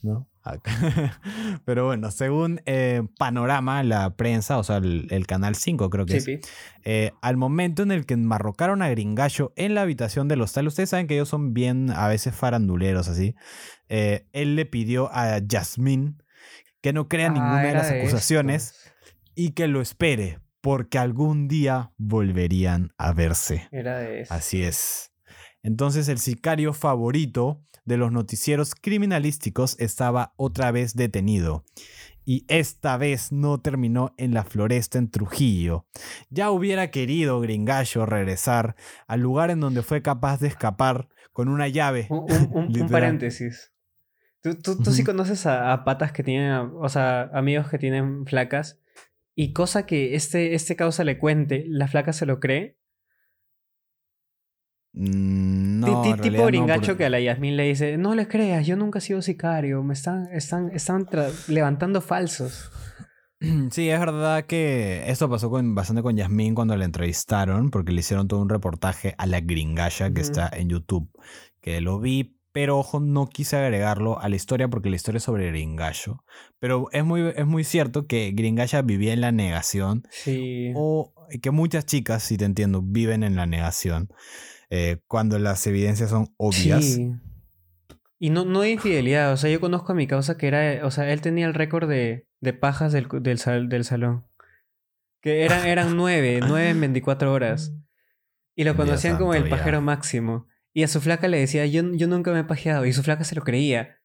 ¿no? 0.00 0.26
Pero 1.64 1.86
bueno, 1.86 2.10
según 2.10 2.60
eh, 2.66 3.02
Panorama, 3.18 3.82
la 3.82 4.14
prensa, 4.14 4.58
o 4.58 4.64
sea, 4.64 4.76
el, 4.76 5.26
Canal 5.26 5.54
5 5.54 5.90
creo 5.90 6.06
que 6.06 6.16
es, 6.18 6.28
eh, 6.84 7.12
al 7.22 7.36
momento 7.36 7.82
en 7.82 7.92
el 7.92 8.04
que 8.04 8.14
enmarrocaron 8.14 8.82
a 8.82 8.90
Gringallo 8.90 9.52
en 9.56 9.74
la 9.74 9.82
habitación 9.82 10.28
del 10.28 10.42
hostal, 10.42 10.66
ustedes 10.66 10.90
saben 10.90 11.06
que 11.06 11.14
ellos 11.14 11.28
son 11.28 11.54
bien 11.54 11.90
a 11.90 12.08
veces 12.08 12.34
faranduleros 12.34 13.08
así, 13.08 13.34
eh, 13.88 14.26
él 14.32 14.56
le 14.56 14.66
pidió 14.66 15.10
a 15.12 15.38
Yasmín 15.38 16.22
que 16.82 16.92
no 16.92 17.08
crea 17.08 17.28
ah, 17.28 17.30
ninguna 17.30 17.62
de 17.62 17.72
las 17.72 17.90
acusaciones 17.90 18.92
y 19.34 19.52
que 19.52 19.68
lo 19.68 19.80
espere, 19.80 20.40
porque 20.60 20.98
algún 20.98 21.48
día 21.48 21.92
volverían 21.96 22.90
a 22.98 23.12
verse. 23.12 23.68
Era 23.72 23.98
de 23.98 24.20
eso. 24.20 24.34
Así 24.34 24.62
es. 24.62 25.13
Entonces 25.64 26.08
el 26.08 26.18
sicario 26.18 26.74
favorito 26.74 27.60
de 27.84 27.96
los 27.96 28.12
noticieros 28.12 28.74
criminalísticos 28.74 29.76
estaba 29.80 30.34
otra 30.36 30.70
vez 30.70 30.94
detenido. 30.94 31.64
Y 32.26 32.44
esta 32.48 32.96
vez 32.96 33.32
no 33.32 33.60
terminó 33.60 34.14
en 34.16 34.32
la 34.32 34.44
floresta 34.44 34.98
en 34.98 35.10
Trujillo. 35.10 35.86
Ya 36.30 36.50
hubiera 36.50 36.90
querido 36.90 37.40
Gringallo 37.40 38.06
regresar 38.06 38.76
al 39.06 39.20
lugar 39.20 39.50
en 39.50 39.60
donde 39.60 39.82
fue 39.82 40.00
capaz 40.00 40.40
de 40.40 40.48
escapar 40.48 41.08
con 41.32 41.48
una 41.48 41.68
llave. 41.68 42.06
Un, 42.10 42.88
paréntesis. 42.90 43.72
Tú, 44.40 44.76
sí 44.92 45.04
conoces 45.04 45.46
a, 45.46 45.84
patas 45.84 46.12
que 46.12 46.22
tienen, 46.22 46.52
o 46.52 46.88
sea, 46.90 47.30
amigos 47.32 47.68
que 47.70 47.78
tienen 47.78 48.26
flacas. 48.26 48.78
Y 49.34 49.52
cosa 49.52 49.86
que 49.86 50.14
este, 50.14 50.54
este 50.54 50.76
causa 50.76 51.04
le 51.04 51.18
cuente, 51.18 51.64
la 51.68 51.88
flaca 51.88 52.12
se 52.12 52.26
lo 52.26 52.40
cree 52.40 52.78
Mm, 54.94 55.80
no, 55.80 56.02
tipo 56.22 56.46
gringacho 56.46 56.96
que 56.96 57.04
a 57.04 57.10
la 57.10 57.18
Yasmin 57.18 57.56
le 57.56 57.64
dice, 57.64 57.96
no 57.98 58.14
les 58.14 58.28
creas, 58.28 58.64
yo 58.64 58.76
nunca 58.76 59.00
he 59.00 59.02
sido 59.02 59.22
sicario, 59.22 59.82
me 59.82 59.92
están, 59.92 60.28
están, 60.32 60.70
están 60.72 61.06
levantando 61.48 62.00
falsos. 62.00 62.70
Sí, 63.72 63.90
es 63.90 64.00
verdad 64.00 64.46
que 64.46 65.04
esto 65.10 65.28
pasó 65.28 65.50
con, 65.50 65.74
bastante 65.74 66.02
con 66.02 66.16
Yasmin 66.16 66.54
cuando 66.54 66.76
la 66.78 66.86
entrevistaron, 66.86 67.70
porque 67.70 67.92
le 67.92 68.00
hicieron 68.00 68.26
todo 68.26 68.40
un 68.40 68.48
reportaje 68.48 69.14
a 69.18 69.26
la 69.26 69.40
gringasha 69.40 70.12
que 70.12 70.22
está 70.22 70.48
en 70.50 70.70
YouTube, 70.70 71.10
que 71.60 71.82
lo 71.82 71.98
vi, 72.00 72.38
pero 72.54 72.78
ojo, 72.78 73.00
no 73.00 73.26
quise 73.26 73.56
agregarlo 73.56 74.20
a 74.20 74.28
la 74.28 74.36
historia 74.36 74.68
porque 74.68 74.88
la 74.88 74.94
historia 74.94 75.16
es 75.16 75.24
sobre 75.24 75.48
Gringallo. 75.48 76.24
Pero 76.60 76.86
es 76.92 77.04
muy, 77.04 77.32
es 77.34 77.46
muy 77.46 77.64
cierto 77.64 78.06
que 78.06 78.30
Gringasha 78.30 78.80
vivía 78.82 79.12
en 79.12 79.20
la 79.20 79.32
negación. 79.32 80.06
Sí. 80.10 80.70
O 80.76 81.12
que 81.42 81.50
muchas 81.50 81.84
chicas, 81.84 82.22
si 82.22 82.36
te 82.36 82.44
entiendo, 82.44 82.80
viven 82.80 83.24
en 83.24 83.34
la 83.34 83.46
negación. 83.46 84.08
Eh, 84.70 84.98
cuando 85.06 85.38
las 85.38 85.66
evidencias 85.66 86.10
son 86.10 86.34
obvias. 86.36 86.84
Sí. 86.84 87.12
Y 88.18 88.30
no, 88.30 88.44
no 88.44 88.62
de 88.62 88.70
infidelidad, 88.70 89.32
o 89.32 89.36
sea, 89.36 89.50
yo 89.50 89.60
conozco 89.60 89.92
a 89.92 89.94
mi 89.94 90.06
causa 90.06 90.38
que 90.38 90.46
era, 90.46 90.86
o 90.86 90.90
sea, 90.90 91.12
él 91.12 91.20
tenía 91.20 91.46
el 91.46 91.54
récord 91.54 91.88
de, 91.88 92.26
de 92.40 92.52
pajas 92.52 92.92
del, 92.92 93.08
del, 93.20 93.68
del 93.68 93.84
salón. 93.84 94.24
Que 95.20 95.44
eran, 95.44 95.66
eran 95.66 95.96
nueve, 95.96 96.40
nueve 96.46 96.70
en 96.70 96.80
24 96.80 97.32
horas. 97.32 97.72
Y 98.56 98.64
lo 98.64 98.76
conocían 98.76 99.18
como 99.18 99.34
el 99.34 99.48
pajero 99.48 99.80
máximo. 99.80 100.46
Y 100.72 100.84
a 100.84 100.88
su 100.88 101.00
flaca 101.00 101.28
le 101.28 101.38
decía, 101.38 101.66
yo, 101.66 101.82
yo 101.92 102.06
nunca 102.06 102.32
me 102.32 102.40
he 102.40 102.44
pajeado. 102.44 102.86
Y 102.86 102.92
su 102.92 103.02
flaca 103.02 103.24
se 103.24 103.34
lo 103.34 103.42
creía. 103.42 104.00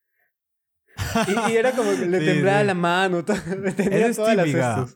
Y, 1.27 1.55
era 1.55 1.71
como 1.71 1.91
que 1.91 2.05
le 2.05 2.19
temblaba 2.25 2.63
la 2.63 2.73
mano. 2.73 3.23
Todo, 3.25 3.37
tenía 3.75 4.13
todas 4.13 4.43
típica. 4.43 4.87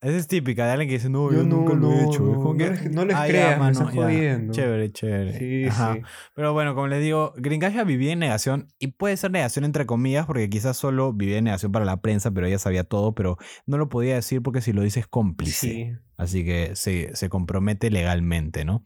Esa 0.00 0.16
es 0.16 0.28
típica 0.28 0.64
de 0.64 0.72
alguien 0.72 0.88
que 0.88 0.94
dice, 0.94 1.10
no, 1.10 1.32
yo, 1.32 1.42
nunca 1.42 1.74
lo 1.74 1.92
he 1.92 2.04
hecho. 2.04 2.22
No, 2.22 2.54
no 2.54 3.04
les, 3.04 3.16
creas, 3.16 3.58
me 3.58 3.86
jodiendo. 3.86 4.52
Chévere, 4.52 4.92
chévere. 4.92 5.38
Sí, 5.38 5.70
sí. 5.70 6.02
Pero 6.34 6.52
bueno, 6.52 6.76
como 6.76 6.86
les 6.86 7.02
digo, 7.02 7.32
Gringaya 7.36 7.82
vivía 7.82 8.12
en 8.12 8.20
negación 8.20 8.68
y 8.78 8.88
puede 8.88 9.16
ser 9.16 9.32
negación 9.32 9.64
entre 9.64 9.86
comillas 9.86 10.26
porque 10.26 10.48
quizás 10.48 10.76
solo 10.76 11.12
vivía 11.12 11.38
en 11.38 11.44
negación 11.44 11.72
para 11.72 11.84
la 11.84 12.00
prensa, 12.00 12.30
pero 12.30 12.46
ella 12.46 12.60
sabía 12.60 12.84
todo, 12.84 13.16
pero 13.16 13.38
no 13.66 13.76
lo 13.76 13.88
podía 13.88 14.14
decir 14.14 14.40
porque 14.40 14.60
si 14.60 14.72
lo 14.72 14.82
dices 14.82 15.02
es 15.02 15.06
cómplice. 15.08 15.98
Así 16.16 16.44
que 16.44 16.74
se, 16.74 17.14
se, 17.14 17.28
compromete 17.28 17.90
legalmente, 17.90 18.64
¿no? 18.64 18.82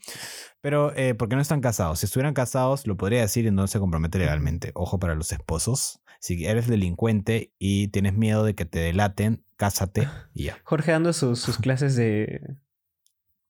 Pero, 0.61 0.95
eh, 0.95 1.15
porque 1.15 1.35
no 1.35 1.41
están 1.41 1.63
casados. 1.63 2.01
Si 2.01 2.07
estuvieran 2.07 2.35
casados, 2.35 2.87
lo 2.87 2.99
podría 2.99 3.23
decir 3.23 3.47
y 3.47 3.51
no 3.51 3.67
se 3.67 3.79
compromete 3.79 4.19
legalmente. 4.19 4.71
Ojo 4.75 4.99
para 4.99 5.15
los 5.15 5.33
esposos. 5.33 6.02
Si 6.23 6.47
eres 6.47 6.69
delincuente 6.69 7.53
y 7.59 7.89
tienes 7.89 8.15
miedo 8.15 8.45
de 8.45 8.55
que 8.55 8.65
te 8.65 8.79
delaten, 8.79 9.43
cásate 9.57 10.09
y 10.35 10.45
ya. 10.45 10.59
Jorge 10.63 10.93
dando 10.93 11.13
sus, 11.13 11.41
sus 11.41 11.59
clases 11.59 11.97
de. 11.97 12.59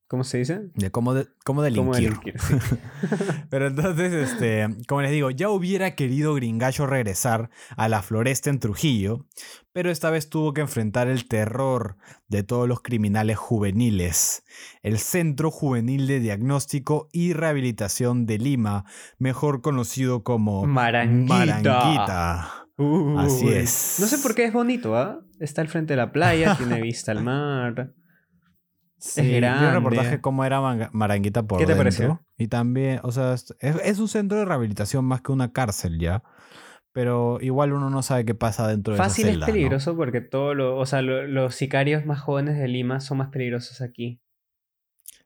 ¿Cómo 0.08 0.24
se 0.24 0.38
dice? 0.38 0.70
De 0.74 0.90
cómo, 0.90 1.14
de, 1.14 1.26
cómo 1.42 1.62
delinquir. 1.62 2.18
Pero 3.50 3.66
entonces, 3.66 4.12
este, 4.12 4.68
como 4.86 5.00
les 5.00 5.10
digo, 5.10 5.30
ya 5.30 5.48
hubiera 5.48 5.94
querido 5.94 6.34
Gringallo 6.34 6.86
regresar 6.86 7.48
a 7.76 7.88
la 7.88 8.02
floresta 8.02 8.50
en 8.50 8.58
Trujillo, 8.58 9.24
pero 9.72 9.90
esta 9.90 10.10
vez 10.10 10.28
tuvo 10.28 10.52
que 10.52 10.60
enfrentar 10.60 11.08
el 11.08 11.26
terror 11.26 11.96
de 12.28 12.42
todos 12.42 12.68
los 12.68 12.82
criminales 12.82 13.38
juveniles. 13.38 14.44
El 14.82 14.98
Centro 14.98 15.50
Juvenil 15.50 16.06
de 16.06 16.20
Diagnóstico 16.20 17.08
y 17.10 17.32
Rehabilitación 17.32 18.26
de 18.26 18.36
Lima, 18.36 18.84
mejor 19.16 19.62
conocido 19.62 20.22
como 20.24 20.66
Maranguita. 20.66 21.34
Maranguita. 21.34 22.61
Así 23.18 23.48
es. 23.48 23.98
No 24.00 24.06
sé 24.06 24.18
por 24.18 24.34
qué 24.34 24.44
es 24.44 24.52
bonito, 24.52 24.96
¿ah? 24.96 25.20
Está 25.38 25.60
al 25.60 25.68
frente 25.68 25.92
de 25.92 25.98
la 25.98 26.12
playa, 26.12 26.56
tiene 26.56 26.80
vista 26.80 27.12
al 27.12 27.22
mar. 27.22 27.92
Sí, 28.98 29.20
es 29.20 29.36
grande. 29.40 29.66
un 29.66 29.74
reportaje 29.74 30.20
cómo 30.20 30.44
era 30.44 30.60
Maranguita 30.92 31.42
por 31.42 31.58
¿Qué 31.58 31.66
te 31.66 31.74
pareció? 31.74 32.24
Y 32.38 32.46
también, 32.46 33.00
o 33.02 33.10
sea, 33.10 33.34
es, 33.34 33.98
un 33.98 34.08
centro 34.08 34.38
de 34.38 34.44
rehabilitación 34.44 35.04
más 35.04 35.20
que 35.22 35.32
una 35.32 35.52
cárcel 35.52 35.98
ya. 35.98 36.22
Pero 36.92 37.38
igual 37.40 37.72
uno 37.72 37.88
no 37.88 38.02
sabe 38.02 38.24
qué 38.24 38.34
pasa 38.34 38.68
dentro 38.68 38.92
de 38.92 38.98
Fácil 38.98 39.24
esa 39.24 39.32
celda, 39.32 39.46
es 39.46 39.52
peligroso 39.52 39.96
porque 39.96 40.20
todos 40.20 40.54
o 40.60 40.84
sea, 40.84 41.00
los 41.00 41.54
sicarios 41.54 42.04
más 42.04 42.20
jóvenes 42.20 42.58
de 42.58 42.68
Lima 42.68 43.00
son 43.00 43.18
más 43.18 43.30
peligrosos 43.30 43.80
aquí. 43.80 44.20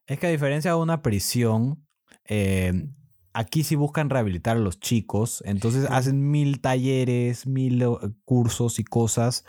Es 0.06 0.18
que 0.20 0.28
a 0.28 0.30
diferencia 0.30 0.70
de 0.70 0.76
una 0.76 1.02
prisión, 1.02 1.84
eh, 2.24 2.88
aquí 3.36 3.62
sí 3.64 3.76
buscan 3.76 4.08
rehabilitar 4.08 4.56
a 4.56 4.60
los 4.60 4.80
chicos, 4.80 5.42
entonces 5.46 5.86
hacen 5.90 6.30
mil 6.30 6.60
talleres, 6.60 7.46
mil 7.46 7.82
eh, 7.82 7.88
cursos 8.24 8.78
y 8.78 8.84
cosas, 8.84 9.44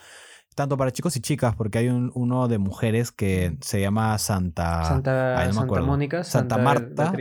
tanto 0.55 0.77
para 0.77 0.91
chicos 0.91 1.15
y 1.15 1.21
chicas, 1.21 1.55
porque 1.55 1.77
hay 1.77 1.87
uno 1.87 2.47
de 2.49 2.57
mujeres 2.57 3.11
que 3.11 3.57
se 3.61 3.79
llama 3.79 4.17
Santa... 4.17 4.83
Santa, 4.83 5.49
Mónica, 5.81 6.23
Santa, 6.23 6.57
Marta. 6.57 7.13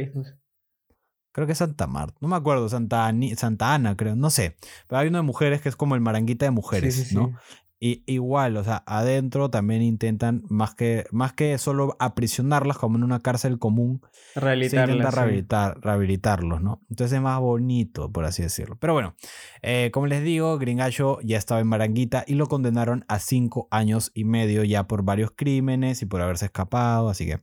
Creo 1.32 1.46
que 1.46 1.52
es 1.52 1.58
Santa 1.58 1.86
Marta, 1.86 2.16
no 2.20 2.28
me 2.28 2.36
acuerdo, 2.36 2.68
Santa, 2.68 3.12
Santa 3.36 3.74
Ana, 3.74 3.96
creo, 3.96 4.16
no 4.16 4.30
sé. 4.30 4.56
Pero 4.88 5.00
hay 5.00 5.08
uno 5.08 5.18
de 5.18 5.22
mujeres 5.22 5.60
que 5.60 5.68
es 5.68 5.76
como 5.76 5.94
el 5.94 6.00
maranguita 6.00 6.46
de 6.46 6.50
mujeres, 6.50 7.12
¿no? 7.12 7.38
Y 7.78 8.02
igual, 8.06 8.56
o 8.56 8.64
sea, 8.64 8.82
adentro 8.86 9.50
también 9.50 9.82
intentan, 9.82 10.42
más 10.48 10.74
que, 10.74 11.04
más 11.10 11.34
que 11.34 11.58
solo 11.58 11.94
aprisionarlas 11.98 12.78
como 12.78 12.96
en 12.96 13.04
una 13.04 13.20
cárcel 13.20 13.58
común, 13.58 14.00
se 14.34 14.54
intenta 14.64 15.10
rehabilitar, 15.10 15.78
rehabilitarlos, 15.82 16.62
¿no? 16.62 16.80
Entonces 16.88 17.16
es 17.16 17.22
más 17.22 17.38
bonito, 17.38 18.10
por 18.10 18.24
así 18.24 18.42
decirlo. 18.42 18.78
Pero 18.80 18.94
bueno, 18.94 19.14
eh, 19.60 19.90
como 19.92 20.06
les 20.06 20.22
digo, 20.22 20.56
Gringallo 20.58 21.18
ya 21.22 21.36
estaba 21.36 21.60
en 21.60 21.66
Maranguita 21.66 22.24
y 22.26 22.34
lo 22.34 22.46
condenaron 22.46 23.04
a 23.08 23.18
cinco 23.18 23.68
años 23.70 24.10
y 24.14 24.24
medio 24.24 24.64
ya 24.64 24.86
por 24.86 25.02
varios 25.02 25.32
crímenes 25.36 26.00
y 26.00 26.06
por 26.06 26.22
haberse 26.22 26.46
escapado. 26.46 27.10
Así 27.10 27.26
que, 27.26 27.40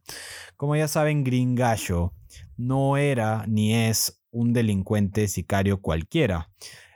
como 0.58 0.76
ya 0.76 0.88
saben, 0.88 1.24
Gringallo 1.24 2.14
no 2.58 2.98
era 2.98 3.46
ni 3.48 3.76
es 3.76 4.24
un 4.32 4.52
delincuente 4.52 5.28
sicario 5.28 5.80
cualquiera. 5.80 6.50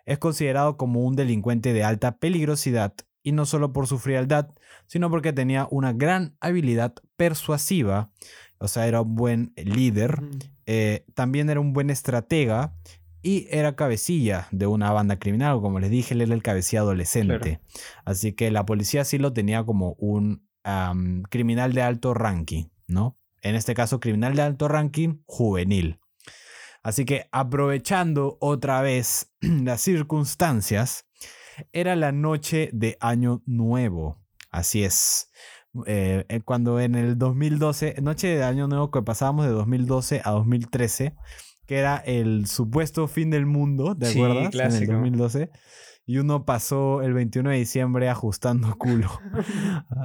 Es 0.05 0.17
considerado 0.17 0.77
como 0.77 1.01
un 1.05 1.15
delincuente 1.15 1.73
de 1.73 1.83
alta 1.83 2.17
peligrosidad 2.17 2.93
y 3.27 3.33
no 3.33 3.45
solo 3.45 3.73
por 3.73 3.87
su 3.87 3.99
frialdad, 3.99 4.51
sino 4.85 5.09
porque 5.09 5.33
tenía 5.33 5.67
una 5.69 5.91
gran 5.91 6.37
habilidad 6.39 6.93
persuasiva, 7.17 8.09
o 8.57 8.69
sea, 8.69 8.87
era 8.87 9.01
un 9.01 9.15
buen 9.15 9.53
líder, 9.57 10.21
eh, 10.65 11.03
también 11.13 11.49
era 11.49 11.59
un 11.59 11.73
buen 11.73 11.89
estratega 11.89 12.73
y 13.21 13.45
era 13.51 13.75
cabecilla 13.75 14.47
de 14.51 14.65
una 14.65 14.93
banda 14.93 15.19
criminal, 15.19 15.59
como 15.59 15.81
les 15.81 15.89
dije, 15.91 16.13
él 16.13 16.21
era 16.21 16.33
el 16.33 16.41
cabecilla 16.41 16.79
adolescente. 16.79 17.59
Así 18.05 18.31
que 18.31 18.49
la 18.49 18.65
policía 18.65 19.03
sí 19.03 19.17
lo 19.17 19.33
tenía 19.33 19.65
como 19.65 19.97
un 19.99 20.47
criminal 21.29 21.73
de 21.73 21.81
alto 21.81 22.13
ranking, 22.13 22.69
¿no? 22.87 23.17
En 23.41 23.55
este 23.55 23.73
caso, 23.73 23.99
criminal 23.99 24.37
de 24.37 24.43
alto 24.43 24.69
ranking 24.69 25.21
juvenil. 25.25 25.99
Así 26.81 27.03
que 27.03 27.27
aprovechando 27.33 28.37
otra 28.39 28.81
vez 28.81 29.33
las 29.41 29.81
circunstancias, 29.81 31.06
era 31.71 31.95
la 31.95 32.11
noche 32.11 32.69
de 32.73 32.97
Año 32.99 33.41
Nuevo. 33.45 34.19
Así 34.51 34.83
es. 34.83 35.29
Eh, 35.85 36.25
eh, 36.29 36.41
cuando 36.43 36.79
en 36.79 36.95
el 36.95 37.17
2012, 37.17 37.95
noche 38.01 38.27
de 38.27 38.43
Año 38.43 38.67
Nuevo 38.67 38.89
que 38.91 39.01
pasábamos 39.01 39.45
de 39.45 39.51
2012 39.51 40.21
a 40.23 40.31
2013, 40.31 41.15
que 41.65 41.77
era 41.77 41.97
el 41.97 42.47
supuesto 42.47 43.07
fin 43.07 43.29
del 43.29 43.45
mundo, 43.45 43.95
¿te 43.95 44.07
acuerdas? 44.07 44.53
En 44.55 44.83
el 44.83 44.87
2012. 44.87 45.51
Y 46.09 46.19
uno 46.19 46.45
pasó 46.45 47.01
el 47.01 47.13
21 47.13 47.49
de 47.49 47.57
diciembre 47.57 48.07
ajustando 48.07 48.75
culo. 48.77 49.11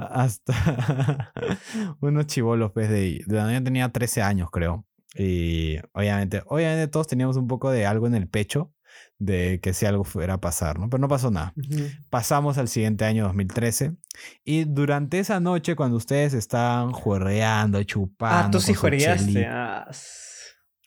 Hasta 0.09 1.31
unos 2.01 2.27
chivolos, 2.27 2.71
pues, 2.73 2.89
de, 2.89 3.23
de 3.25 3.53
yo 3.53 3.63
tenía 3.63 3.89
13 3.89 4.21
años, 4.21 4.49
creo. 4.51 4.85
Y 5.15 5.77
obviamente, 5.93 6.41
obviamente 6.47 6.87
todos 6.87 7.07
teníamos 7.07 7.37
un 7.37 7.47
poco 7.47 7.71
de 7.71 7.85
algo 7.85 8.07
en 8.07 8.15
el 8.15 8.27
pecho 8.27 8.72
de 9.17 9.59
que 9.61 9.73
si 9.73 9.85
algo 9.85 10.03
fuera 10.03 10.35
a 10.35 10.41
pasar, 10.41 10.79
¿no? 10.79 10.89
Pero 10.89 11.01
no 11.01 11.07
pasó 11.07 11.31
nada. 11.31 11.53
Pasamos 12.09 12.57
al 12.57 12.67
siguiente 12.67 13.05
año 13.05 13.25
2013 13.25 13.95
y 14.43 14.65
durante 14.65 15.19
esa 15.19 15.39
noche 15.39 15.75
cuando 15.75 15.97
ustedes 15.97 16.33
estaban 16.33 16.91
juerreando, 16.91 17.81
chupando... 17.83 18.47
Ah, 18.47 18.51
tú 18.51 18.59
sí 18.59 18.73
juerreaste. 18.73 19.47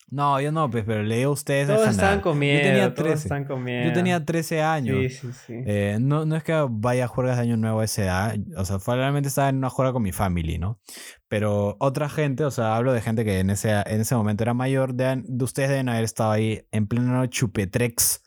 No, 0.09 0.39
yo 0.39 0.53
no, 0.53 0.69
pues, 0.69 0.85
pero 0.85 1.03
leí 1.03 1.23
a 1.23 1.29
ustedes. 1.29 1.67
Todos 1.67 1.89
estaban 1.89 2.21
comiendo. 2.21 2.63
Yo 2.63 2.69
tenía 2.69 2.93
13. 2.93 3.45
comiendo. 3.45 3.89
Yo 3.89 3.93
tenía 3.93 4.23
13 4.25 4.61
años. 4.61 4.97
Sí, 4.99 5.09
sí, 5.09 5.27
sí. 5.45 5.53
Eh, 5.65 5.97
no, 5.99 6.25
no 6.25 6.37
es 6.37 6.43
que 6.43 6.65
vaya 6.69 7.05
a 7.05 7.07
jugar 7.09 7.35
de 7.35 7.41
año 7.41 7.57
nuevo 7.57 7.81
a 7.81 7.85
esa 7.85 8.03
edad. 8.03 8.35
O 8.55 8.63
sea, 8.63 8.77
realmente 8.95 9.27
estaba 9.27 9.49
en 9.49 9.57
una 9.57 9.69
juega 9.69 9.91
con 9.91 10.03
mi 10.03 10.13
familia, 10.13 10.59
¿no? 10.59 10.79
Pero 11.27 11.75
otra 11.79 12.07
gente, 12.07 12.45
o 12.45 12.51
sea, 12.51 12.77
hablo 12.77 12.93
de 12.93 13.01
gente 13.01 13.25
que 13.25 13.39
en 13.39 13.49
ese, 13.49 13.71
en 13.71 13.99
ese 13.99 14.15
momento 14.15 14.43
era 14.45 14.53
mayor. 14.53 14.93
De, 14.93 15.21
de 15.25 15.43
ustedes 15.43 15.69
deben 15.69 15.89
haber 15.89 16.05
estado 16.05 16.31
ahí 16.31 16.65
en 16.71 16.87
pleno 16.87 17.25
chupetrex, 17.25 18.23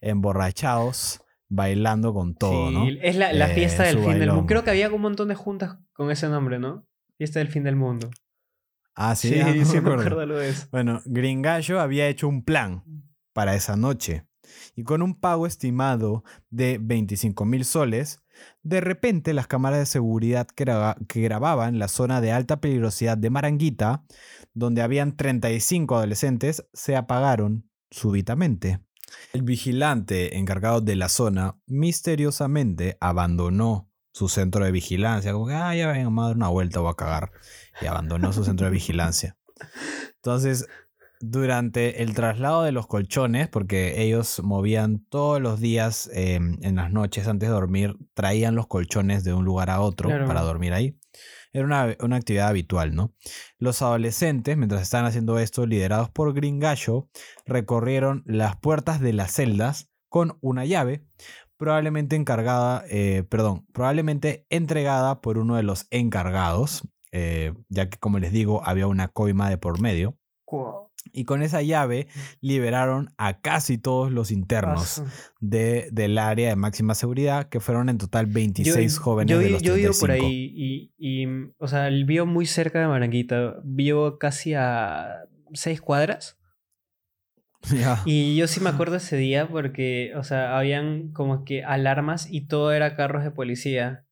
emborrachados 0.00 1.22
bailando 1.48 2.12
con 2.12 2.34
todo, 2.34 2.70
¿no? 2.70 2.88
Es 3.02 3.16
la, 3.16 3.32
la 3.32 3.48
fiesta 3.48 3.84
eh, 3.84 3.94
del 3.94 4.04
fin 4.04 4.18
del 4.18 4.30
mundo. 4.30 4.46
Creo 4.46 4.64
que 4.64 4.70
había 4.70 4.92
un 4.92 5.00
montón 5.00 5.28
de 5.28 5.34
juntas 5.34 5.78
con 5.92 6.10
ese 6.10 6.28
nombre, 6.28 6.58
¿no? 6.58 6.86
Fiesta 7.18 7.38
del 7.38 7.48
fin 7.48 7.64
del 7.64 7.76
mundo. 7.76 8.10
Ah, 8.96 9.14
sí, 9.14 9.28
sí, 9.28 9.40
ah, 9.40 9.52
sí 9.64 9.80
me 9.80 9.90
acuerdo 9.90 10.24
lo 10.24 10.38
de 10.38 10.48
eso. 10.48 10.66
Bueno, 10.72 11.02
Gringallo 11.04 11.80
había 11.80 12.08
hecho 12.08 12.28
un 12.28 12.42
plan 12.42 12.82
para 13.34 13.54
esa 13.54 13.76
noche 13.76 14.24
y 14.74 14.84
con 14.84 15.02
un 15.02 15.14
pago 15.14 15.46
estimado 15.46 16.24
de 16.50 16.78
25 16.80 17.44
mil 17.44 17.64
soles, 17.64 18.20
de 18.62 18.80
repente 18.80 19.34
las 19.34 19.46
cámaras 19.46 19.80
de 19.80 19.86
seguridad 19.86 20.46
que, 20.46 20.64
que, 21.08 21.20
grababan 21.20 21.78
la 21.78 21.88
zona 21.88 22.20
de 22.20 22.32
alta 22.32 22.60
peligrosidad 22.60 23.18
de 23.18 23.30
Maranguita, 23.30 24.04
donde 24.54 24.82
habían 24.82 25.16
35 25.16 25.96
adolescentes, 25.96 26.66
se 26.72 26.96
apagaron 26.96 27.70
súbitamente. 27.90 28.80
El 29.32 29.42
vigilante 29.42 30.36
encargado 30.36 30.80
de 30.80 30.96
la 30.96 31.08
zona 31.08 31.58
misteriosamente 31.66 32.96
abandonó 33.00 33.85
su 34.16 34.30
centro 34.30 34.64
de 34.64 34.72
vigilancia, 34.72 35.34
como 35.34 35.46
que, 35.46 35.52
ah, 35.52 35.74
ya 35.74 35.88
vengo 35.88 36.22
a 36.22 36.28
dar 36.28 36.36
una 36.36 36.48
vuelta, 36.48 36.80
voy 36.80 36.90
a 36.90 36.94
cagar 36.94 37.32
y 37.82 37.84
abandonó 37.84 38.32
su 38.32 38.44
centro 38.44 38.64
de 38.64 38.72
vigilancia. 38.72 39.36
Entonces, 40.14 40.66
durante 41.20 42.02
el 42.02 42.14
traslado 42.14 42.62
de 42.62 42.72
los 42.72 42.86
colchones, 42.86 43.48
porque 43.48 44.02
ellos 44.02 44.40
movían 44.42 45.04
todos 45.10 45.38
los 45.42 45.60
días 45.60 46.08
em, 46.14 46.56
en 46.62 46.76
las 46.76 46.90
noches 46.90 47.28
antes 47.28 47.50
de 47.50 47.54
dormir, 47.54 47.94
traían 48.14 48.54
los 48.54 48.68
colchones 48.68 49.22
de 49.22 49.34
un 49.34 49.44
lugar 49.44 49.68
a 49.68 49.82
otro 49.82 50.08
para 50.08 50.40
dormir 50.40 50.72
ahí. 50.72 50.98
Era 51.52 51.66
una, 51.66 51.94
una, 52.00 52.16
actividad 52.16 52.48
habitual, 52.48 52.94
¿no? 52.94 53.12
Los 53.58 53.82
adolescentes, 53.82 54.56
mientras 54.56 54.80
estaban 54.80 55.04
haciendo 55.04 55.38
esto, 55.38 55.66
liderados 55.66 56.08
por 56.08 56.32
Gringallo, 56.32 57.10
recorrieron 57.44 58.22
las 58.24 58.56
puertas 58.56 58.98
de 58.98 59.12
las 59.12 59.32
celdas 59.32 59.90
con 60.08 60.38
una 60.40 60.64
llave, 60.64 61.04
probablemente 61.56 62.16
encargada, 62.16 62.84
eh, 62.88 63.24
perdón, 63.28 63.66
probablemente 63.72 64.46
entregada 64.50 65.20
por 65.20 65.38
uno 65.38 65.56
de 65.56 65.62
los 65.62 65.86
encargados, 65.90 66.86
eh, 67.12 67.54
ya 67.68 67.88
que 67.88 67.98
como 67.98 68.18
les 68.18 68.32
digo, 68.32 68.62
había 68.64 68.86
una 68.86 69.08
coima 69.08 69.50
de 69.50 69.58
por 69.58 69.80
medio. 69.80 70.18
Y 71.12 71.24
con 71.24 71.42
esa 71.42 71.62
llave 71.62 72.08
liberaron 72.40 73.10
a 73.16 73.40
casi 73.40 73.78
todos 73.78 74.10
los 74.12 74.30
internos 74.30 75.02
de, 75.40 75.88
del 75.92 76.18
área 76.18 76.50
de 76.50 76.56
máxima 76.56 76.94
seguridad, 76.94 77.48
que 77.48 77.60
fueron 77.60 77.88
en 77.88 77.98
total 77.98 78.26
26 78.26 78.98
jóvenes. 78.98 79.32
Yo, 79.32 79.38
de 79.38 79.50
los 79.50 79.62
yo 79.62 79.74
vivo 79.74 79.92
por 79.98 80.10
ahí 80.10 80.52
y, 80.54 80.94
y, 80.98 81.26
o 81.58 81.68
sea, 81.68 81.88
vivo 81.88 82.26
muy 82.26 82.46
cerca 82.46 82.80
de 82.80 82.86
Maranguita. 82.86 83.56
Vivo 83.64 84.18
casi 84.18 84.54
a 84.54 85.24
seis 85.52 85.80
cuadras. 85.80 86.38
Y 88.04 88.36
yo 88.36 88.46
sí 88.46 88.60
me 88.60 88.70
acuerdo 88.70 88.96
ese 88.96 89.16
día 89.16 89.48
porque, 89.48 90.12
o 90.16 90.24
sea, 90.24 90.58
habían 90.58 91.12
como 91.12 91.44
que 91.44 91.64
alarmas 91.64 92.28
y 92.30 92.46
todo 92.46 92.72
era 92.72 92.96
carros 92.96 93.24
de 93.24 93.30
policía. 93.30 94.04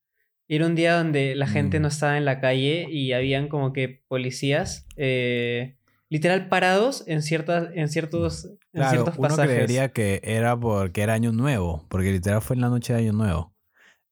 Era 0.48 0.66
un 0.66 0.74
día 0.74 0.96
donde 0.96 1.34
la 1.34 1.46
gente 1.46 1.80
no 1.80 1.88
mm. 1.88 1.90
estaba 1.90 2.18
en 2.18 2.24
la 2.24 2.40
calle 2.40 2.86
y 2.90 3.12
habían 3.12 3.48
como 3.48 3.72
que 3.72 4.02
policías 4.08 4.86
eh, 4.96 5.76
literal 6.10 6.48
parados 6.48 7.02
en 7.06 7.22
ciertas 7.22 7.70
en 7.74 7.88
ciertos 7.88 8.50
en 8.72 8.88
ciertos 8.88 9.16
pasajes. 9.16 9.46
Uno 9.46 9.54
creería 9.54 9.88
que 9.88 10.20
era 10.22 10.58
porque 10.58 11.02
era 11.02 11.14
año 11.14 11.32
nuevo, 11.32 11.86
porque 11.88 12.12
literal 12.12 12.42
fue 12.42 12.56
en 12.56 12.62
la 12.62 12.68
noche 12.68 12.92
de 12.92 13.00
año 13.00 13.12
nuevo. 13.12 13.54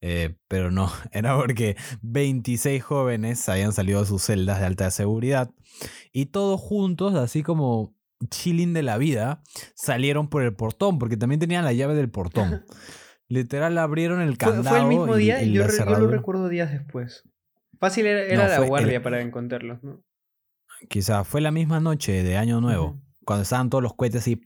Eh, 0.01 0.35
pero 0.49 0.69
no, 0.69 0.91
era 1.13 1.37
porque 1.37 1.77
26 2.01 2.83
jóvenes 2.83 3.47
habían 3.47 3.71
salido 3.71 4.01
de 4.01 4.07
sus 4.07 4.23
celdas 4.23 4.59
de 4.59 4.65
alta 4.65 4.91
seguridad 4.91 5.51
y 6.11 6.25
todos 6.25 6.59
juntos, 6.59 7.15
así 7.15 7.41
como 7.41 7.95
chilling 8.29 8.73
de 8.73 8.83
la 8.83 8.97
vida, 8.97 9.41
salieron 9.75 10.29
por 10.29 10.43
el 10.43 10.55
portón, 10.55 10.99
porque 10.99 11.17
también 11.17 11.39
tenían 11.39 11.65
la 11.65 11.73
llave 11.73 11.95
del 11.95 12.09
portón. 12.09 12.65
Literal 13.27 13.77
abrieron 13.77 14.21
el 14.21 14.37
candado. 14.37 14.69
Fue, 14.69 14.79
el 14.79 14.87
mismo 14.87 15.15
día 15.15 15.41
y, 15.41 15.53
yo, 15.53 15.65
lo 15.67 16.07
recuerdo 16.07 16.49
días 16.49 16.71
después. 16.71 17.23
Fácil 17.79 18.05
era, 18.05 18.47
la 18.47 18.59
guardia 18.65 19.01
para 19.01 19.21
encontrarlos, 19.21 19.83
¿no? 19.83 20.03
Quizá 20.89 21.23
fue 21.23 21.41
la 21.41 21.51
misma 21.51 21.79
noche 21.79 22.23
de 22.23 22.37
Año 22.37 22.61
Nuevo, 22.61 23.01
cuando 23.25 23.43
estaban 23.43 23.69
todos 23.69 23.81
los 23.81 23.93
cohetes 23.95 24.27
y... 24.27 24.41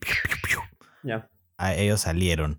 Ya. 1.02 1.30
Ellos 1.76 2.00
salieron. 2.00 2.58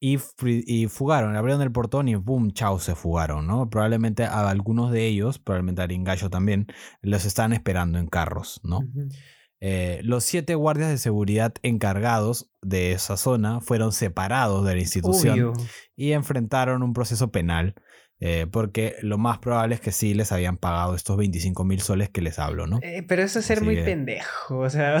Y, 0.00 0.18
y, 0.44 0.88
fugaron, 0.88 1.36
abrieron 1.36 1.62
el 1.62 1.70
portón 1.70 2.08
y 2.08 2.16
boom, 2.16 2.52
chao, 2.52 2.80
se 2.80 2.96
fugaron, 2.96 3.46
¿no? 3.46 3.70
Probablemente 3.70 4.24
a 4.24 4.50
algunos 4.50 4.90
de 4.90 5.06
ellos, 5.06 5.38
probablemente 5.38 5.82
a 5.82 5.86
Ringallo 5.86 6.28
también, 6.28 6.66
los 7.02 7.24
estaban 7.24 7.52
esperando 7.52 8.00
en 8.00 8.08
carros, 8.08 8.60
¿no? 8.64 8.80
Eh, 9.64 10.00
los 10.02 10.24
siete 10.24 10.56
guardias 10.56 10.90
de 10.90 10.98
seguridad 10.98 11.54
encargados 11.62 12.50
de 12.62 12.90
esa 12.90 13.16
zona 13.16 13.60
fueron 13.60 13.92
separados 13.92 14.66
de 14.66 14.74
la 14.74 14.80
institución 14.80 15.52
y 15.94 16.12
enfrentaron 16.12 16.82
un 16.82 16.92
proceso 16.92 17.30
penal. 17.30 17.76
Eh, 18.18 18.46
porque 18.50 18.96
lo 19.02 19.18
más 19.18 19.38
probable 19.38 19.74
es 19.76 19.80
que 19.80 19.90
sí 19.90 20.14
les 20.14 20.30
habían 20.30 20.56
pagado 20.56 20.94
estos 20.94 21.16
25 21.16 21.64
mil 21.64 21.80
soles 21.80 22.08
que 22.08 22.22
les 22.22 22.38
hablo, 22.38 22.68
¿no? 22.68 22.78
Eh, 22.82 23.04
pero 23.06 23.22
eso 23.22 23.38
es 23.38 23.46
ser 23.46 23.62
muy 23.62 23.76
pendejo. 23.76 24.58
O 24.60 24.70
sea, 24.70 25.00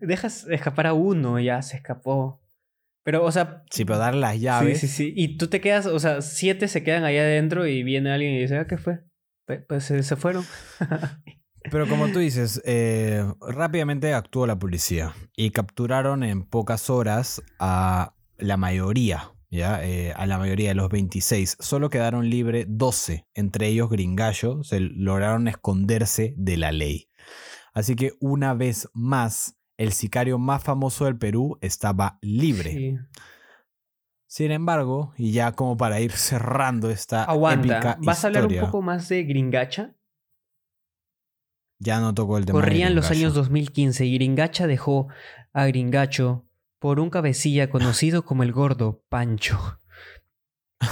dejas 0.00 0.46
escapar 0.48 0.86
a 0.86 0.92
uno, 0.92 1.38
ya 1.40 1.60
se 1.62 1.76
escapó. 1.76 2.40
Pero, 3.04 3.24
o 3.24 3.32
sea. 3.32 3.64
Sí, 3.70 3.84
pero 3.84 3.98
dar 3.98 4.14
las 4.14 4.40
llaves. 4.40 4.80
Sí, 4.80 4.88
sí, 4.88 4.94
sí. 4.94 5.12
Y 5.16 5.38
tú 5.38 5.48
te 5.48 5.60
quedas, 5.60 5.86
o 5.86 5.98
sea, 5.98 6.20
siete 6.22 6.66
se 6.68 6.82
quedan 6.84 7.04
ahí 7.04 7.16
adentro 7.16 7.66
y 7.66 7.82
viene 7.82 8.10
alguien 8.10 8.34
y 8.34 8.40
dice, 8.40 8.58
ah, 8.58 8.66
¿qué 8.66 8.76
fue? 8.76 9.00
Pues 9.68 9.84
se 9.84 10.16
fueron. 10.16 10.44
Pero 11.70 11.88
como 11.88 12.08
tú 12.08 12.18
dices, 12.18 12.62
eh, 12.64 13.24
rápidamente 13.40 14.14
actuó 14.14 14.46
la 14.46 14.58
policía 14.58 15.14
y 15.36 15.50
capturaron 15.50 16.22
en 16.22 16.44
pocas 16.44 16.90
horas 16.90 17.42
a 17.58 18.14
la 18.38 18.56
mayoría, 18.56 19.32
¿ya? 19.50 19.84
Eh, 19.84 20.12
a 20.14 20.26
la 20.26 20.38
mayoría 20.38 20.68
de 20.70 20.74
los 20.74 20.88
26. 20.88 21.56
Solo 21.60 21.90
quedaron 21.90 22.28
libres 22.30 22.66
12, 22.68 23.26
entre 23.34 23.68
ellos 23.68 23.90
Gringallo, 23.90 24.62
se 24.62 24.80
lograron 24.80 25.48
esconderse 25.48 26.34
de 26.36 26.56
la 26.56 26.72
ley. 26.72 27.08
Así 27.72 27.96
que 27.96 28.12
una 28.20 28.54
vez 28.54 28.88
más, 28.94 29.56
el 29.76 29.92
sicario 29.92 30.38
más 30.38 30.62
famoso 30.62 31.04
del 31.04 31.18
Perú 31.18 31.58
estaba 31.60 32.18
libre. 32.22 32.98
Sin 34.28 34.50
embargo, 34.50 35.12
y 35.16 35.32
ya 35.32 35.52
como 35.52 35.76
para 35.76 36.00
ir 36.00 36.12
cerrando 36.12 36.90
esta 36.90 37.24
Aguanta, 37.24 37.98
¿vas 38.02 38.24
a 38.24 38.28
hablar 38.28 38.46
un 38.46 38.58
poco 38.58 38.82
más 38.82 39.08
de 39.08 39.24
Gringacha? 39.24 39.95
Ya 41.78 42.00
no 42.00 42.14
tocó 42.14 42.38
el 42.38 42.46
tema. 42.46 42.60
Corrían 42.60 42.94
los 42.94 43.10
años 43.10 43.34
2015 43.34 44.06
y 44.06 44.14
Gringacha 44.14 44.66
dejó 44.66 45.08
a 45.52 45.66
Gringacho 45.66 46.46
por 46.78 47.00
un 47.00 47.10
cabecilla 47.10 47.70
conocido 47.70 48.24
como 48.24 48.42
el 48.42 48.52
gordo 48.52 49.02
Pancho. 49.08 49.80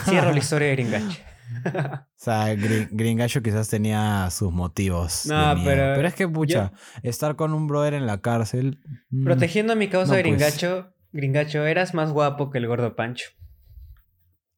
Cierro 0.05 0.33
la 0.33 0.39
historia 0.39 0.69
de 0.69 0.77
Gringacho. 0.77 1.21
o 1.65 2.07
sea, 2.17 2.55
Gringacho 2.55 3.43
quizás 3.43 3.69
tenía 3.69 4.29
sus 4.31 4.53
motivos. 4.53 5.27
No, 5.27 5.55
pero. 5.65 5.95
Pero 5.95 6.09
es 6.09 6.15
que, 6.15 6.27
pucha, 6.27 6.73
estar 7.03 7.37
con 7.37 7.53
un 7.53 7.67
brother 7.67 7.95
en 7.95 8.07
la 8.07 8.21
cárcel. 8.21 8.81
Mm, 9.11 9.25
protegiendo 9.25 9.75
a 9.75 9.77
mi 9.77 9.89
causa 9.89 10.17
de 10.17 10.23
pues. 10.23 10.35
Gringacho, 10.35 10.95
Gringacho, 11.13 11.65
eras 11.67 11.95
más 11.95 12.13
guapo 12.13 12.51
que 12.51 12.59
el 12.59 12.67
gordo 12.67 12.97
Pancho. 12.97 13.29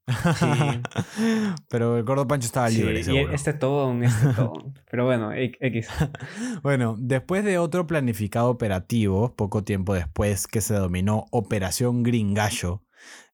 Pero 1.69 1.97
el 1.97 2.05
gordo 2.05 2.29
Pancho 2.29 2.47
estaba 2.47 2.69
libre. 2.69 3.03
Sí, 3.03 3.16
este 3.16 3.53
todo, 3.53 3.92
este 4.03 4.27
Pero 4.90 5.05
bueno, 5.05 5.33
X. 5.33 5.88
bueno, 6.62 6.97
después 6.99 7.45
de 7.45 7.59
otro 7.59 7.87
planificado 7.87 8.49
operativo, 8.51 9.35
poco 9.35 9.64
tiempo 9.64 9.95
después 9.95 10.47
que 10.47 10.61
se 10.61 10.75
dominó 10.75 11.27
Operación 11.31 12.03
Gringallo, 12.03 12.83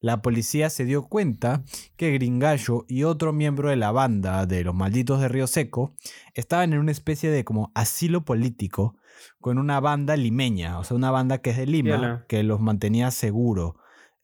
la 0.00 0.22
policía 0.22 0.70
se 0.70 0.84
dio 0.84 1.08
cuenta 1.08 1.62
que 1.96 2.10
Gringallo 2.12 2.84
y 2.88 3.04
otro 3.04 3.32
miembro 3.32 3.70
de 3.70 3.76
la 3.76 3.92
banda 3.92 4.46
de 4.46 4.64
los 4.64 4.74
malditos 4.74 5.20
de 5.20 5.28
Río 5.28 5.46
Seco 5.46 5.94
estaban 6.34 6.72
en 6.72 6.80
una 6.80 6.90
especie 6.90 7.30
de 7.30 7.44
como 7.44 7.70
asilo 7.74 8.24
político 8.24 8.96
con 9.40 9.58
una 9.58 9.80
banda 9.80 10.16
limeña, 10.16 10.78
o 10.78 10.84
sea, 10.84 10.96
una 10.96 11.10
banda 11.10 11.38
que 11.38 11.50
es 11.50 11.56
de 11.56 11.66
Lima, 11.66 12.24
que 12.28 12.42
los 12.42 12.60
mantenía 12.60 13.10
seguros. 13.10 13.74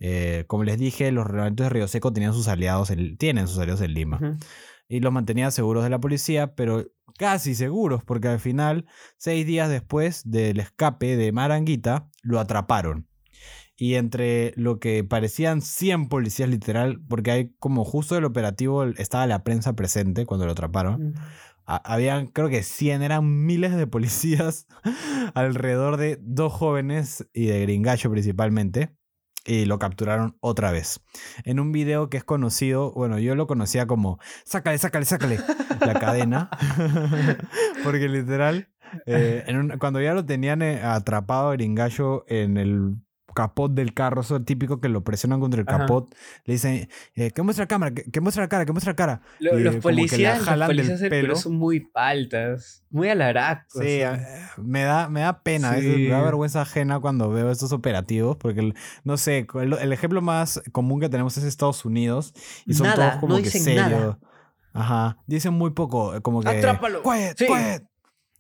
Eh, 0.01 0.45
como 0.47 0.65
les 0.65 0.79
dije, 0.79 1.11
los 1.13 1.27
reglamentos 1.27 1.65
de 1.65 1.71
Río 1.71 1.89
Seco 1.89 2.13
tenían 2.13 2.35
sus 2.35 2.49
aliados, 2.49 2.93
tienen 3.19 3.49
sus 3.49 3.59
aliados 3.59 3.81
en 3.81 3.95
Lima. 3.95 4.39
Y 4.89 5.01
los 5.01 5.13
mantenía 5.13 5.51
seguros 5.51 5.85
de 5.85 5.91
la 5.91 6.01
policía, 6.01 6.55
pero 6.55 6.87
casi 7.19 7.55
seguros, 7.55 8.05
porque 8.05 8.29
al 8.29 8.41
final, 8.41 8.87
seis 9.17 9.47
días 9.47 9.69
después 9.69 10.23
del 10.31 10.61
escape 10.61 11.17
de 11.17 11.33
Maranguita, 11.33 12.09
lo 12.23 12.41
atraparon 12.41 13.09
y 13.81 13.95
entre 13.95 14.53
lo 14.57 14.81
que 14.81 15.05
parecían 15.05 15.63
100 15.63 16.09
policías 16.09 16.49
literal, 16.49 17.01
porque 17.09 17.31
hay 17.31 17.55
como 17.61 17.85
justo 17.85 18.17
el 18.17 18.25
operativo 18.25 18.83
estaba 18.85 19.27
la 19.29 19.45
prensa 19.45 19.75
presente 19.75 20.27
cuando 20.27 20.47
lo 20.47 20.53
atraparon. 20.53 21.15
Habían, 21.65 22.27
creo 22.27 22.49
que 22.49 22.63
100, 22.63 23.03
eran 23.03 23.45
miles 23.45 23.77
de 23.77 23.87
policías 23.87 24.67
alrededor 25.35 25.97
de 25.97 26.19
dos 26.21 26.53
jóvenes 26.53 27.29
y 27.33 27.47
de 27.47 27.61
Gringallo 27.61 28.11
principalmente. 28.11 28.98
Y 29.45 29.65
lo 29.65 29.79
capturaron 29.79 30.37
otra 30.41 30.73
vez. 30.73 31.01
En 31.45 31.59
un 31.59 31.73
video 31.73 32.11
que 32.11 32.19
es 32.19 32.25
conocido, 32.25 32.93
bueno, 32.93 33.19
yo 33.19 33.35
lo 33.35 33.47
conocía 33.47 33.87
como 33.87 34.19
sácale, 34.45 34.79
sácale, 34.79 35.05
sácale 35.07 35.41
la 35.81 35.95
cadena. 35.95 36.51
porque 37.85 38.09
literal, 38.09 38.69
eh, 39.07 39.45
cuando 39.79 40.01
ya 40.01 40.13
lo 40.13 40.25
tenían 40.27 40.61
eh, 40.63 40.83
atrapado 40.83 41.51
Gringallo 41.53 42.25
en 42.29 42.57
el 42.59 42.97
capot 43.39 43.73
del 43.73 43.95
carro, 43.95 44.23
eso 44.23 44.37
es 44.37 44.45
típico 44.45 44.81
que 44.81 44.89
lo 44.89 45.05
presionan 45.05 45.39
contra 45.39 45.61
el 45.61 45.67
capot, 45.67 46.13
le 46.45 46.55
dicen, 46.55 46.89
eh, 47.15 47.31
que 47.31 47.43
muestra 47.43 47.63
la 47.63 47.69
cámara, 47.69 47.95
que, 47.95 48.21
muestra 48.21 48.43
la 48.43 48.49
cara, 48.49 48.67
que 48.67 48.73
muestra 48.73 48.93
la 48.93 48.97
cara. 48.97 49.21
los, 49.39 49.77
policías, 49.77 50.45
los 50.45 50.67
policías 50.67 50.99
del 50.99 51.11
pelo. 51.11 51.37
son 51.37 51.55
muy 51.55 51.79
paltas, 51.79 52.85
muy 52.91 53.09
alaracos. 53.09 53.81
Sí, 53.81 54.01
me 54.57 54.83
da, 54.83 55.09
me 55.09 55.21
da 55.21 55.41
pena, 55.45 55.71
me 55.71 56.09
da 56.09 56.21
vergüenza 56.21 56.63
ajena 56.63 56.99
cuando 56.99 57.31
veo 57.31 57.53
estos 57.53 57.71
operativos, 57.73 58.37
porque 58.37 58.75
no 59.05 59.17
sé, 59.17 59.47
el, 59.55 59.93
ejemplo 59.93 60.21
más 60.21 60.61
común 60.73 60.99
que 60.99 61.09
tenemos 61.09 61.39
es 61.39 61.45
Estados 61.45 61.85
Unidos 61.85 62.35
y 62.67 62.75
son 62.75 62.93
todos 62.93 63.17
como 63.21 63.37
que 63.37 63.51
serios. 63.51 64.17
Ajá, 64.73 65.17
dicen 65.29 65.55
muy 65.55 65.71
poco, 65.71 66.21
como 66.23 66.43
que... 66.43 66.49
Atrápalo. 66.49 67.03
Quiet, 67.03 67.37
quiet. 67.37 67.85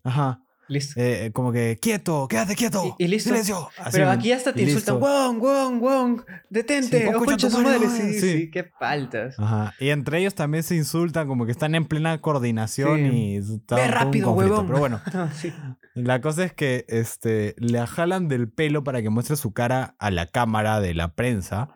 Ajá. 0.03 0.41
Listo. 0.69 1.01
Eh, 1.01 1.27
eh, 1.27 1.33
como 1.33 1.51
que, 1.51 1.79
quieto, 1.81 2.29
quédate 2.29 2.55
quieto. 2.55 2.95
Y, 2.99 3.09
listo. 3.09 3.31
Silencio. 3.31 3.71
Pero 3.91 4.11
aquí 4.11 4.33
hasta 4.33 4.53
te 4.53 4.63
insultan, 4.63 5.01
Wong, 5.01 5.39
Wong, 5.41 5.81
Wong, 5.81 6.21
detente, 6.51 7.11
sí, 7.39 7.51
su 7.51 7.61
madre. 7.61 7.89
Sí, 7.89 8.21
sí, 8.21 8.51
qué 8.51 8.65
faltas. 8.65 9.39
Ajá. 9.39 9.75
Y 9.81 9.89
entre 9.89 10.19
ellos 10.19 10.35
también 10.35 10.63
se 10.63 10.77
insultan, 10.77 11.27
como 11.27 11.47
que 11.47 11.53
están 11.53 11.75
en 11.75 11.87
plena 11.87 12.21
coordinación 12.21 13.07
y 13.07 13.41
Ve 13.41 13.89
rápido, 13.89 14.33
huevón. 14.33 14.67
Pero 14.67 14.79
bueno, 14.79 15.01
la 15.95 16.21
cosa 16.21 16.45
es 16.45 16.53
que 16.53 16.85
este, 16.89 17.55
le 17.59 17.87
jalan 17.87 18.29
del 18.29 18.51
pelo 18.51 18.85
para 18.85 19.01
que 19.03 19.11
muestre 19.11 19.37
su 19.37 19.53
cara 19.53 19.95
a 19.99 20.11
la 20.11 20.27
cámara 20.27 20.81
de 20.81 20.95
la 20.95 21.15
prensa 21.15 21.71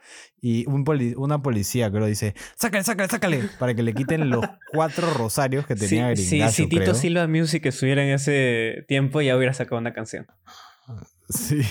y 0.44 0.66
un 0.66 0.84
una 1.16 1.40
policía, 1.40 1.88
creo, 1.90 2.04
dice, 2.04 2.34
sácale, 2.56 2.82
sácale, 2.82 3.08
sácale, 3.08 3.40
para 3.60 3.74
que 3.74 3.84
le 3.84 3.94
quiten 3.94 4.28
los 4.28 4.44
cuatro 4.72 5.08
rosarios 5.14 5.64
que 5.66 5.76
tenía 5.76 6.14
sí, 6.16 6.24
Sí, 6.24 6.42
si 6.50 6.66
Tito 6.66 6.94
Silva 6.94 7.28
Music 7.28 7.64
estuviera 7.64 8.04
en 8.04 8.10
ese 8.10 8.84
tiempo, 8.88 9.20
ya 9.20 9.36
hubiera 9.36 9.54
sacado 9.54 9.80
una 9.80 9.92
canción. 9.92 10.26
Sí, 11.28 11.62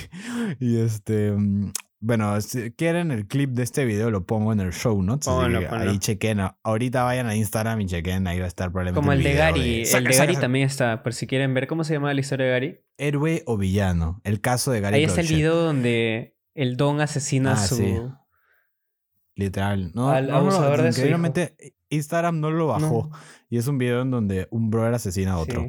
y 0.60 0.78
este... 0.78 1.34
Mm, 1.34 1.74
bueno, 2.04 2.40
si 2.42 2.72
quieren 2.72 3.12
el 3.12 3.28
clip 3.28 3.52
de 3.52 3.62
este 3.62 3.86
video, 3.86 4.10
lo 4.10 4.26
pongo 4.26 4.54
en 4.54 4.60
el 4.60 4.72
show 4.72 5.00
notes. 5.04 5.28
Ahí 5.28 6.00
chequen. 6.00 6.40
Ahorita 6.64 7.04
vayan 7.04 7.28
a 7.28 7.36
Instagram 7.36 7.80
y 7.82 7.86
chequen. 7.86 8.26
Ahí 8.26 8.40
va 8.40 8.46
a 8.46 8.48
estar 8.48 8.72
probablemente. 8.72 9.00
Como 9.00 9.12
el, 9.12 9.22
de 9.22 9.34
Gary. 9.36 9.84
el 9.84 10.04
de 10.06 10.18
Gary 10.18 10.36
también 10.36 10.66
está. 10.66 11.04
Por 11.04 11.14
si 11.14 11.28
quieren 11.28 11.54
ver 11.54 11.68
cómo 11.68 11.84
se 11.84 11.94
llama 11.94 12.12
la 12.12 12.20
historia 12.20 12.48
de 12.48 12.52
Gary. 12.54 12.80
Héroe 12.98 13.44
o 13.46 13.56
villano. 13.56 14.20
El 14.24 14.42
caso 14.42 14.72
de 14.72 14.82
Gary. 14.82 14.96
Ahí 14.96 15.04
está 15.04 15.22
el 15.22 15.28
video 15.28 15.56
donde 15.58 16.40
el 16.56 16.76
Don 16.76 17.02
asesina 17.02 17.52
a 17.52 17.54
ah, 17.54 17.68
su. 17.68 18.12
Literal. 19.42 19.92
No, 19.96 20.22
no, 20.22 20.88
increíblemente, 20.88 21.56
Instagram 21.90 22.40
no 22.40 22.52
lo 22.52 22.68
bajó. 22.68 23.10
Y 23.50 23.58
es 23.58 23.68
un 23.68 23.78
video 23.78 24.02
en 24.02 24.12
donde 24.12 24.48
un 24.52 24.70
brother 24.70 24.94
asesina 24.94 25.34
a 25.34 25.38
otro. 25.40 25.68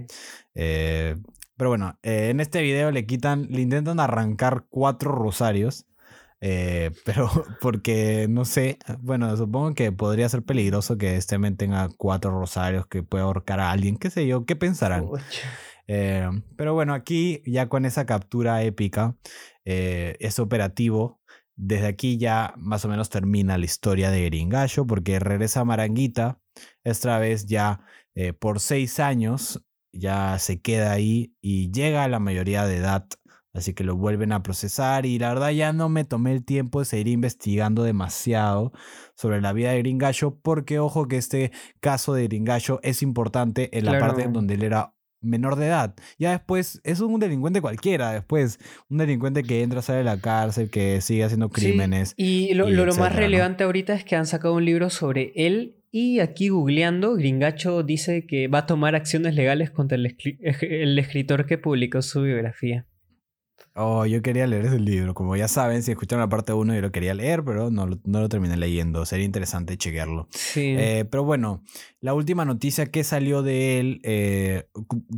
Eh, 0.54 1.16
pero 1.56 1.70
bueno, 1.70 1.98
eh, 2.02 2.28
en 2.30 2.40
este 2.40 2.60
video 2.60 2.90
le 2.90 3.06
quitan, 3.06 3.46
le 3.50 3.62
intentan 3.62 3.98
arrancar 3.98 4.66
cuatro 4.68 5.12
rosarios. 5.12 5.86
Eh, 6.40 6.90
pero 7.04 7.30
porque 7.60 8.26
no 8.28 8.44
sé, 8.44 8.78
bueno, 9.00 9.34
supongo 9.36 9.74
que 9.74 9.90
podría 9.90 10.28
ser 10.28 10.42
peligroso 10.42 10.98
que 10.98 11.16
este 11.16 11.38
men 11.38 11.56
tenga 11.56 11.88
cuatro 11.96 12.30
rosarios 12.38 12.86
que 12.86 13.02
pueda 13.02 13.24
ahorcar 13.24 13.60
a 13.60 13.70
alguien, 13.70 13.96
qué 13.96 14.10
sé 14.10 14.26
yo, 14.26 14.44
qué 14.44 14.54
pensarán. 14.54 15.06
pero 15.86 16.74
bueno, 16.74 16.94
aquí 16.94 17.42
ya 17.46 17.68
con 17.68 17.84
esa 17.86 18.06
captura 18.06 18.62
épica, 18.62 19.16
es 19.64 20.38
operativo 20.40 21.21
desde 21.56 21.86
aquí 21.86 22.18
ya 22.18 22.54
más 22.56 22.84
o 22.84 22.88
menos 22.88 23.10
termina 23.10 23.58
la 23.58 23.64
historia 23.64 24.10
de 24.10 24.24
Gringallo 24.24 24.86
porque 24.86 25.18
regresa 25.18 25.60
a 25.60 25.64
Maranguita, 25.64 26.38
esta 26.84 27.18
vez 27.18 27.46
ya 27.46 27.80
eh, 28.14 28.32
por 28.32 28.60
seis 28.60 29.00
años, 29.00 29.64
ya 29.92 30.38
se 30.38 30.60
queda 30.60 30.92
ahí 30.92 31.34
y 31.40 31.70
llega 31.70 32.04
a 32.04 32.08
la 32.08 32.18
mayoría 32.18 32.66
de 32.66 32.76
edad, 32.76 33.06
así 33.52 33.74
que 33.74 33.84
lo 33.84 33.96
vuelven 33.96 34.32
a 34.32 34.42
procesar 34.42 35.04
y 35.06 35.18
la 35.18 35.28
verdad 35.28 35.50
ya 35.50 35.72
no 35.72 35.88
me 35.88 36.04
tomé 36.04 36.32
el 36.32 36.44
tiempo 36.44 36.80
de 36.80 36.86
seguir 36.86 37.08
investigando 37.08 37.82
demasiado 37.82 38.72
sobre 39.14 39.40
la 39.40 39.52
vida 39.52 39.72
de 39.72 39.78
Gringallo 39.78 40.38
porque 40.40 40.78
ojo 40.78 41.08
que 41.08 41.18
este 41.18 41.52
caso 41.80 42.14
de 42.14 42.24
Gringallo 42.24 42.80
es 42.82 43.02
importante 43.02 43.76
en 43.76 43.84
la 43.84 43.98
parte 43.98 44.22
en 44.22 44.32
donde 44.32 44.54
él 44.54 44.62
era 44.62 44.94
menor 45.22 45.56
de 45.56 45.66
edad. 45.66 45.94
Ya 46.18 46.32
después 46.32 46.80
es 46.84 47.00
un 47.00 47.18
delincuente 47.18 47.60
cualquiera, 47.60 48.12
después 48.12 48.58
un 48.88 48.98
delincuente 48.98 49.42
que 49.42 49.62
entra, 49.62 49.82
sale 49.82 49.98
de 49.98 50.04
la 50.04 50.18
cárcel, 50.18 50.70
que 50.70 51.00
sigue 51.00 51.24
haciendo 51.24 51.48
crímenes. 51.48 52.14
y 52.16 52.54
lo, 52.54 52.66
más 52.94 53.14
relevante 53.14 53.64
ahorita 53.64 53.94
es 53.94 54.04
que 54.04 54.16
han 54.16 54.26
sacado 54.26 54.54
un 54.54 54.64
libro 54.64 54.90
sobre 54.90 55.32
él 55.34 55.76
y 55.94 56.20
aquí 56.20 56.48
googleando, 56.48 57.14
Gringacho 57.16 57.82
dice 57.82 58.26
que 58.26 58.48
va 58.48 58.60
a 58.60 58.66
tomar 58.66 58.94
acciones 58.94 59.34
legales 59.34 59.70
contra 59.70 59.96
el, 59.96 60.16
el 60.40 60.98
escritor 60.98 61.44
que 61.44 61.58
publicó 61.58 62.00
su 62.00 62.22
biografía. 62.22 62.86
Oh, 63.74 64.04
yo 64.04 64.20
quería 64.20 64.46
leer 64.46 64.66
ese 64.66 64.78
libro. 64.78 65.14
Como 65.14 65.34
ya 65.34 65.48
saben, 65.48 65.82
si 65.82 65.92
escucharon 65.92 66.20
la 66.20 66.28
parte 66.28 66.52
1, 66.52 66.74
yo 66.74 66.80
lo 66.82 66.92
quería 66.92 67.14
leer, 67.14 67.42
pero 67.42 67.70
no, 67.70 67.86
no 67.86 68.20
lo 68.20 68.28
terminé 68.28 68.56
leyendo. 68.56 69.06
Sería 69.06 69.24
interesante 69.24 69.78
chequearlo. 69.78 70.28
Sí. 70.30 70.74
Eh, 70.78 71.06
pero 71.10 71.24
bueno, 71.24 71.62
la 72.00 72.12
última 72.12 72.44
noticia 72.44 72.86
que 72.86 73.02
salió 73.02 73.42
de 73.42 73.80
él, 73.80 74.00
eh, 74.04 74.68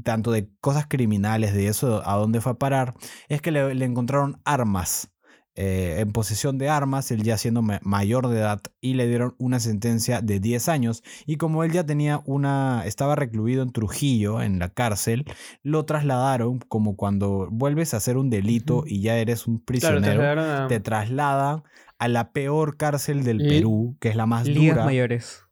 tanto 0.05 0.31
de 0.31 0.51
cosas 0.61 0.87
criminales, 0.89 1.53
de 1.53 1.67
eso, 1.67 2.03
a 2.09 2.15
dónde 2.17 2.41
fue 2.41 2.53
a 2.53 2.59
parar, 2.59 2.95
es 3.29 3.43
que 3.43 3.51
le, 3.51 3.75
le 3.75 3.85
encontraron 3.85 4.41
armas 4.45 5.11
eh, 5.57 6.01
en 6.01 6.11
posesión 6.11 6.59
de 6.59 6.69
armas, 6.69 7.13
él 7.13 7.23
ya 7.23 7.39
siendo 7.39 7.63
mayor 7.63 8.29
de 8.29 8.41
edad, 8.41 8.61
y 8.81 8.95
le 8.95 9.07
dieron 9.07 9.37
una 9.39 9.61
sentencia 9.61 10.21
de 10.21 10.41
10 10.41 10.69
años. 10.69 11.05
Y 11.27 11.37
como 11.37 11.63
él 11.63 11.71
ya 11.71 11.85
tenía 11.85 12.23
una, 12.25 12.83
estaba 12.87 13.15
recluido 13.15 13.63
en 13.63 13.71
Trujillo, 13.71 14.43
en 14.43 14.59
la 14.59 14.71
cárcel, 14.71 15.25
lo 15.63 15.85
trasladaron 15.85 16.59
como 16.59 16.97
cuando 16.97 17.49
vuelves 17.53 17.95
a 17.95 17.99
hacer 17.99 18.17
un 18.17 18.31
delito 18.31 18.83
y 18.85 19.01
ya 19.01 19.17
eres 19.17 19.47
un 19.47 19.65
prisionero, 19.65 20.67
te, 20.67 20.81
trasladan 20.81 21.63
a 21.99 22.09
la 22.09 22.33
peor 22.33 22.77
cárcel 22.77 23.23
del 23.23 23.39
Perú, 23.39 23.97
que 24.01 24.09
es 24.09 24.17
la 24.17 24.27
más 24.27 24.49
Ligas 24.49 24.75
dura. 24.75 24.85
mayores. 24.85 25.45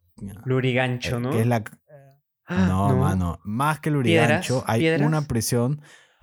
Lurigancho, 0.44 1.18
eh, 1.18 1.20
¿no? 1.20 1.32
es 1.32 1.46
la... 1.46 1.62
Ah, 2.44 2.66
no, 2.68 2.96
mano. 2.96 3.38
Más 3.44 3.78
que 3.78 3.90
Lurigancho, 3.90 4.64
hay 4.66 4.88
una 5.00 5.28
prisión, 5.28 5.80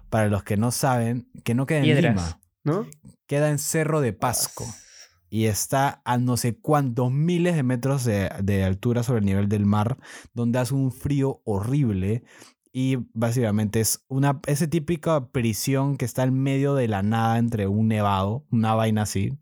para 0.10 0.28
los 0.28 0.44
que 0.44 0.58
no 0.58 0.72
saben, 0.72 1.30
que 1.44 1.56
no 1.56 1.66
queda 1.66 1.80
en 1.80 2.02
Lima. 2.02 2.39
¿No? 2.64 2.86
queda 3.30 3.52
en 3.52 3.60
Cerro 3.60 4.02
de 4.02 4.12
Pasco 4.12 4.66
y 5.30 5.46
está 5.46 6.02
a 6.04 6.18
no 6.18 6.36
sé 6.36 6.58
cuántos 6.58 7.12
miles 7.12 7.56
de 7.56 7.64
metros 7.64 8.04
de, 8.04 8.64
altura 8.64 9.04
sobre 9.04 9.20
el 9.20 9.26
nivel 9.26 9.48
del 9.48 9.66
mar, 9.66 9.98
donde 10.34 10.58
hace 10.58 10.74
un 10.74 10.92
frío 10.92 11.42
horrible 11.46 12.24
y 12.72 12.98
básicamente 13.14 13.80
es 13.80 14.04
una 14.08 14.42
esa 14.48 14.68
típica 14.68 15.28
prisión 15.28 15.98
que 15.98 16.06
está 16.06 16.24
en 16.24 16.42
medio 16.42 16.74
de 16.74 16.88
la 16.88 17.04
nada 17.04 17.38
entre 17.38 17.68
un 17.68 17.88
nevado, 17.88 18.46
una 18.52 18.74
vaina 18.74 19.04
así. 19.04 19.38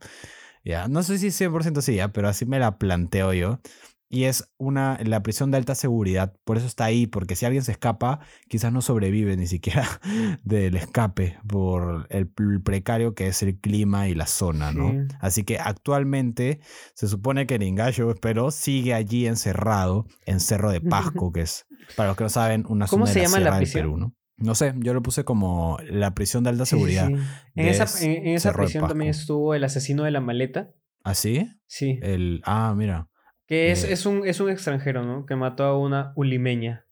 Ya, 0.65 0.89
no 0.89 1.01
sé 1.01 1.17
si 1.17 1.27
100% 1.27 1.77
así, 1.77 1.95
ya, 1.95 2.12
pero 2.12 2.27
así 2.27 2.45
me 2.45 2.60
la 2.60 2.77
planteo 2.77 3.32
yo 3.32 3.62
y 4.10 4.24
es 4.24 4.50
una, 4.58 4.98
la 5.04 5.22
prisión 5.22 5.52
de 5.52 5.58
alta 5.58 5.76
seguridad. 5.76 6.34
Por 6.46 6.58
eso 6.58 6.65
está 6.65 6.86
ahí, 6.86 7.08
porque 7.08 7.36
si 7.36 7.46
alguien 7.46 7.63
se 7.63 7.74
escapa, 7.74 8.20
quizás 8.48 8.72
no 8.72 8.82
sobrevive 8.82 9.36
ni 9.36 9.48
siquiera 9.48 9.86
del 10.43 10.76
escape 10.76 11.38
por 11.48 12.08
el, 12.10 12.30
precario 12.63 13.15
que 13.15 13.28
es 13.28 13.43
el 13.43 13.60
clima 13.60 14.08
y 14.08 14.15
la 14.15 14.28
zona, 14.28 14.72
¿no? 14.72 15.08
Así 15.20 15.43
que 15.43 15.60
actualmente 15.60 16.60
se 16.93 17.08
supone 17.08 17.48
que 17.48 17.60
Ningallo, 17.60 18.12
espero, 18.12 18.52
sigue 18.52 18.93
allí 18.93 19.28
encerrado 19.28 20.06
en 20.26 20.39
Cerro 20.39 20.72
de 20.72 20.82
Pasco, 20.82 21.32
que 21.34 21.41
es, 21.41 21.65
para 21.96 22.10
los 22.10 22.17
que 22.17 22.24
no 22.24 22.30
saben, 22.30 22.65
una 22.70 22.88
zona 22.88 23.08
se 23.08 23.20
de 23.20 23.26
llama 23.26 23.39
la 23.39 23.58
prisión? 23.58 23.84
Perú, 23.84 23.98
¿no? 23.98 24.15
No 24.38 24.54
sé, 24.54 24.74
yo 24.78 24.93
lo 24.93 25.01
puse 25.01 25.24
como 25.26 25.80
la 25.89 26.14
prisión 26.14 26.43
de 26.43 26.51
alta 26.51 26.66
seguridad. 26.68 27.10
En 27.55 27.66
esa, 27.66 28.05
en 28.05 28.28
esa 28.28 28.53
prisión 28.53 28.88
también 28.88 29.10
estuvo 29.10 29.55
el 29.55 29.64
asesino 29.64 30.03
de 30.03 30.12
la 30.12 30.22
maleta. 30.22 30.70
¿Ah, 31.03 31.16
sí? 31.16 31.49
Sí. 31.66 31.99
El, 32.03 32.41
ah, 32.45 32.76
mira. 32.78 33.10
Que 33.48 33.72
es, 33.72 33.84
eh, 33.84 33.93
es, 33.93 34.06
un, 34.06 34.28
es 34.28 34.39
un 34.39 34.50
extranjero, 34.50 35.04
¿no? 35.04 35.26
Que 35.26 35.36
mató 35.36 35.64
a 35.64 35.78
una 35.78 36.12
ulimeña. 36.16 36.86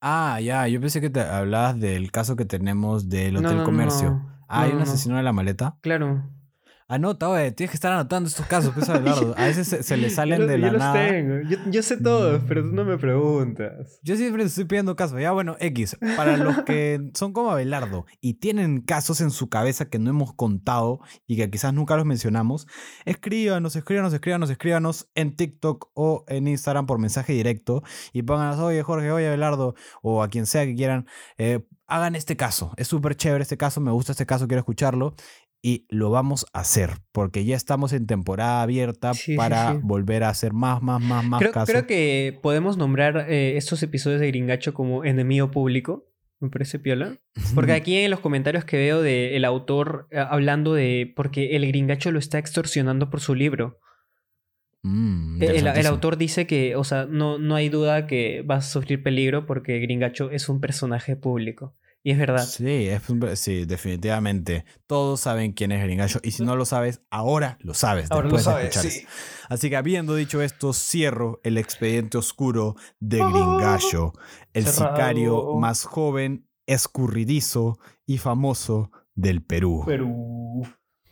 Ah, 0.00 0.40
ya, 0.40 0.66
yo 0.66 0.80
pensé 0.80 1.00
que 1.00 1.10
te 1.10 1.20
hablabas 1.20 1.78
del 1.78 2.10
caso 2.10 2.36
que 2.36 2.46
tenemos 2.46 3.08
del 3.08 3.36
Hotel 3.36 3.64
Comercio. 3.64 4.22
Ah, 4.48 4.62
¿hay 4.62 4.72
un 4.72 4.80
asesino 4.80 5.16
de 5.16 5.22
la 5.22 5.32
maleta? 5.32 5.76
Claro. 5.82 6.30
Anota, 6.90 7.28
oye, 7.28 7.52
tienes 7.52 7.70
que 7.70 7.76
estar 7.76 7.92
anotando 7.92 8.28
estos 8.28 8.46
casos, 8.46 8.72
pues, 8.74 8.88
Abelardo. 8.88 9.32
A 9.38 9.44
veces 9.44 9.86
se, 9.86 9.96
le 9.96 10.10
salen 10.10 10.48
de 10.48 10.58
la 10.58 10.72
yo 10.72 10.78
nada. 10.78 11.00
Los 11.00 11.12
tengo. 11.12 11.48
Yo, 11.48 11.70
yo, 11.70 11.82
sé 11.84 11.96
todos, 11.98 12.42
pero 12.48 12.62
tú 12.62 12.72
no 12.72 12.84
me 12.84 12.98
preguntas. 12.98 14.00
Yo 14.02 14.16
siempre 14.16 14.42
estoy 14.42 14.64
pidiendo 14.64 14.96
casos. 14.96 15.20
Ya, 15.20 15.30
bueno, 15.30 15.54
X. 15.60 15.96
Para 16.16 16.36
los 16.36 16.64
que 16.64 16.98
son 17.14 17.32
como 17.32 17.52
Abelardo 17.52 18.06
y 18.20 18.34
tienen 18.40 18.80
casos 18.80 19.20
en 19.20 19.30
su 19.30 19.48
cabeza 19.48 19.88
que 19.88 20.00
no 20.00 20.10
hemos 20.10 20.34
contado 20.34 20.98
y 21.28 21.36
que 21.36 21.48
quizás 21.48 21.72
nunca 21.72 21.94
los 21.94 22.06
mencionamos, 22.06 22.66
escríbanos, 23.04 23.76
escríbanos, 23.76 24.12
escríbanos, 24.12 24.50
escríbanos 24.50 25.08
en 25.14 25.36
TikTok 25.36 25.92
o 25.94 26.24
en 26.26 26.48
Instagram 26.48 26.86
por 26.86 26.98
mensaje 26.98 27.32
directo 27.34 27.84
y 28.12 28.22
pónganos, 28.22 28.58
oye, 28.58 28.82
Jorge, 28.82 29.12
oye, 29.12 29.28
Abelardo, 29.28 29.76
o 30.02 30.24
a 30.24 30.28
quien 30.28 30.44
sea 30.44 30.66
que 30.66 30.74
quieran. 30.74 31.06
Eh, 31.38 31.64
hagan 31.90 32.14
este 32.14 32.36
caso. 32.36 32.72
Es 32.76 32.88
súper 32.88 33.16
chévere 33.16 33.42
este 33.42 33.56
caso, 33.56 33.80
me 33.80 33.90
gusta 33.90 34.12
este 34.12 34.24
caso, 34.24 34.46
quiero 34.46 34.60
escucharlo 34.60 35.14
y 35.62 35.86
lo 35.88 36.10
vamos 36.10 36.46
a 36.52 36.60
hacer 36.60 36.90
porque 37.12 37.44
ya 37.44 37.56
estamos 37.56 37.92
en 37.92 38.06
temporada 38.06 38.62
abierta 38.62 39.12
para 39.36 39.74
volver 39.74 40.24
a 40.24 40.30
hacer 40.30 40.52
más, 40.52 40.82
más, 40.82 41.02
más, 41.02 41.24
más 41.24 41.40
creo, 41.40 41.52
casos. 41.52 41.70
Creo 41.70 41.86
que 41.86 42.38
podemos 42.42 42.76
nombrar 42.76 43.26
eh, 43.28 43.56
estos 43.56 43.82
episodios 43.82 44.20
de 44.20 44.28
Gringacho 44.28 44.72
como 44.72 45.04
enemigo 45.04 45.50
público. 45.50 46.06
Me 46.40 46.48
parece 46.48 46.78
piola. 46.78 47.18
Porque 47.54 47.72
aquí 47.72 47.98
en 47.98 48.10
los 48.10 48.20
comentarios 48.20 48.64
que 48.64 48.78
veo 48.78 49.02
del 49.02 49.44
autor 49.44 50.08
eh, 50.10 50.18
hablando 50.18 50.72
de 50.72 51.12
porque 51.14 51.54
el 51.54 51.66
gringacho 51.66 52.10
lo 52.12 52.18
está 52.18 52.38
extorsionando 52.38 53.10
por 53.10 53.20
su 53.20 53.34
libro. 53.34 53.78
Mm, 54.82 55.42
el, 55.42 55.66
el, 55.66 55.86
autor 55.86 56.16
dice 56.16 56.46
que, 56.46 56.74
o 56.76 56.84
sea, 56.84 57.04
no, 57.04 57.36
no 57.38 57.54
hay 57.54 57.68
duda 57.68 58.06
que 58.06 58.42
vas 58.46 58.66
a 58.66 58.70
sufrir 58.70 59.02
peligro 59.02 59.44
porque 59.44 59.78
Gringacho 59.78 60.30
es 60.30 60.48
un 60.48 60.60
personaje 60.60 61.16
público. 61.16 61.74
Y 62.02 62.12
es 62.12 62.18
verdad. 62.18 62.46
Sí, 62.46 62.88
es, 62.88 63.02
sí, 63.34 63.66
definitivamente. 63.66 64.64
Todos 64.86 65.20
saben 65.20 65.52
quién 65.52 65.70
es 65.70 65.82
Gringallo. 65.82 66.20
Y 66.22 66.30
si 66.30 66.42
no 66.44 66.56
lo 66.56 66.64
sabes, 66.64 67.02
ahora 67.10 67.58
lo 67.60 67.74
sabes. 67.74 68.10
Ahora 68.10 68.28
lo 68.28 68.38
sabes, 68.38 68.74
sí. 68.74 69.06
Así 69.48 69.68
que 69.68 69.76
habiendo 69.76 70.14
dicho 70.14 70.40
esto, 70.40 70.72
cierro 70.72 71.40
el 71.42 71.58
expediente 71.58 72.16
oscuro 72.16 72.76
de 73.00 73.18
Gringallo, 73.18 74.14
el 74.54 74.66
sicario 74.66 75.56
más 75.56 75.84
joven, 75.84 76.46
escurridizo 76.66 77.78
y 78.06 78.16
famoso 78.18 78.90
del 79.14 79.42
Perú. 79.42 79.82
Perú. 79.84 80.62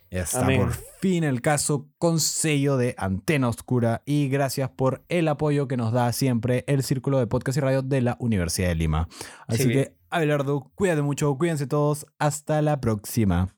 está 0.08 0.46
por 0.46 0.72
fin 1.00 1.22
el 1.22 1.42
caso 1.42 1.90
con 1.98 2.18
sello 2.18 2.78
de 2.78 2.94
Antena 2.96 3.48
Oscura 3.48 4.02
y 4.06 4.28
gracias 4.28 4.70
por 4.70 5.04
el 5.08 5.28
apoyo 5.28 5.68
que 5.68 5.76
nos 5.76 5.92
da 5.92 6.12
siempre 6.12 6.64
el 6.66 6.82
Círculo 6.82 7.18
de 7.18 7.26
Podcast 7.26 7.58
y 7.58 7.60
Radio 7.60 7.82
de 7.82 8.00
la 8.00 8.16
Universidad 8.20 8.68
de 8.68 8.76
Lima. 8.76 9.08
Así 9.46 9.68
que 9.68 9.97
Abelardo, 10.10 10.70
cuídate 10.74 11.02
mucho, 11.02 11.36
cuídense 11.36 11.66
todos, 11.66 12.06
hasta 12.18 12.62
la 12.62 12.80
próxima. 12.80 13.57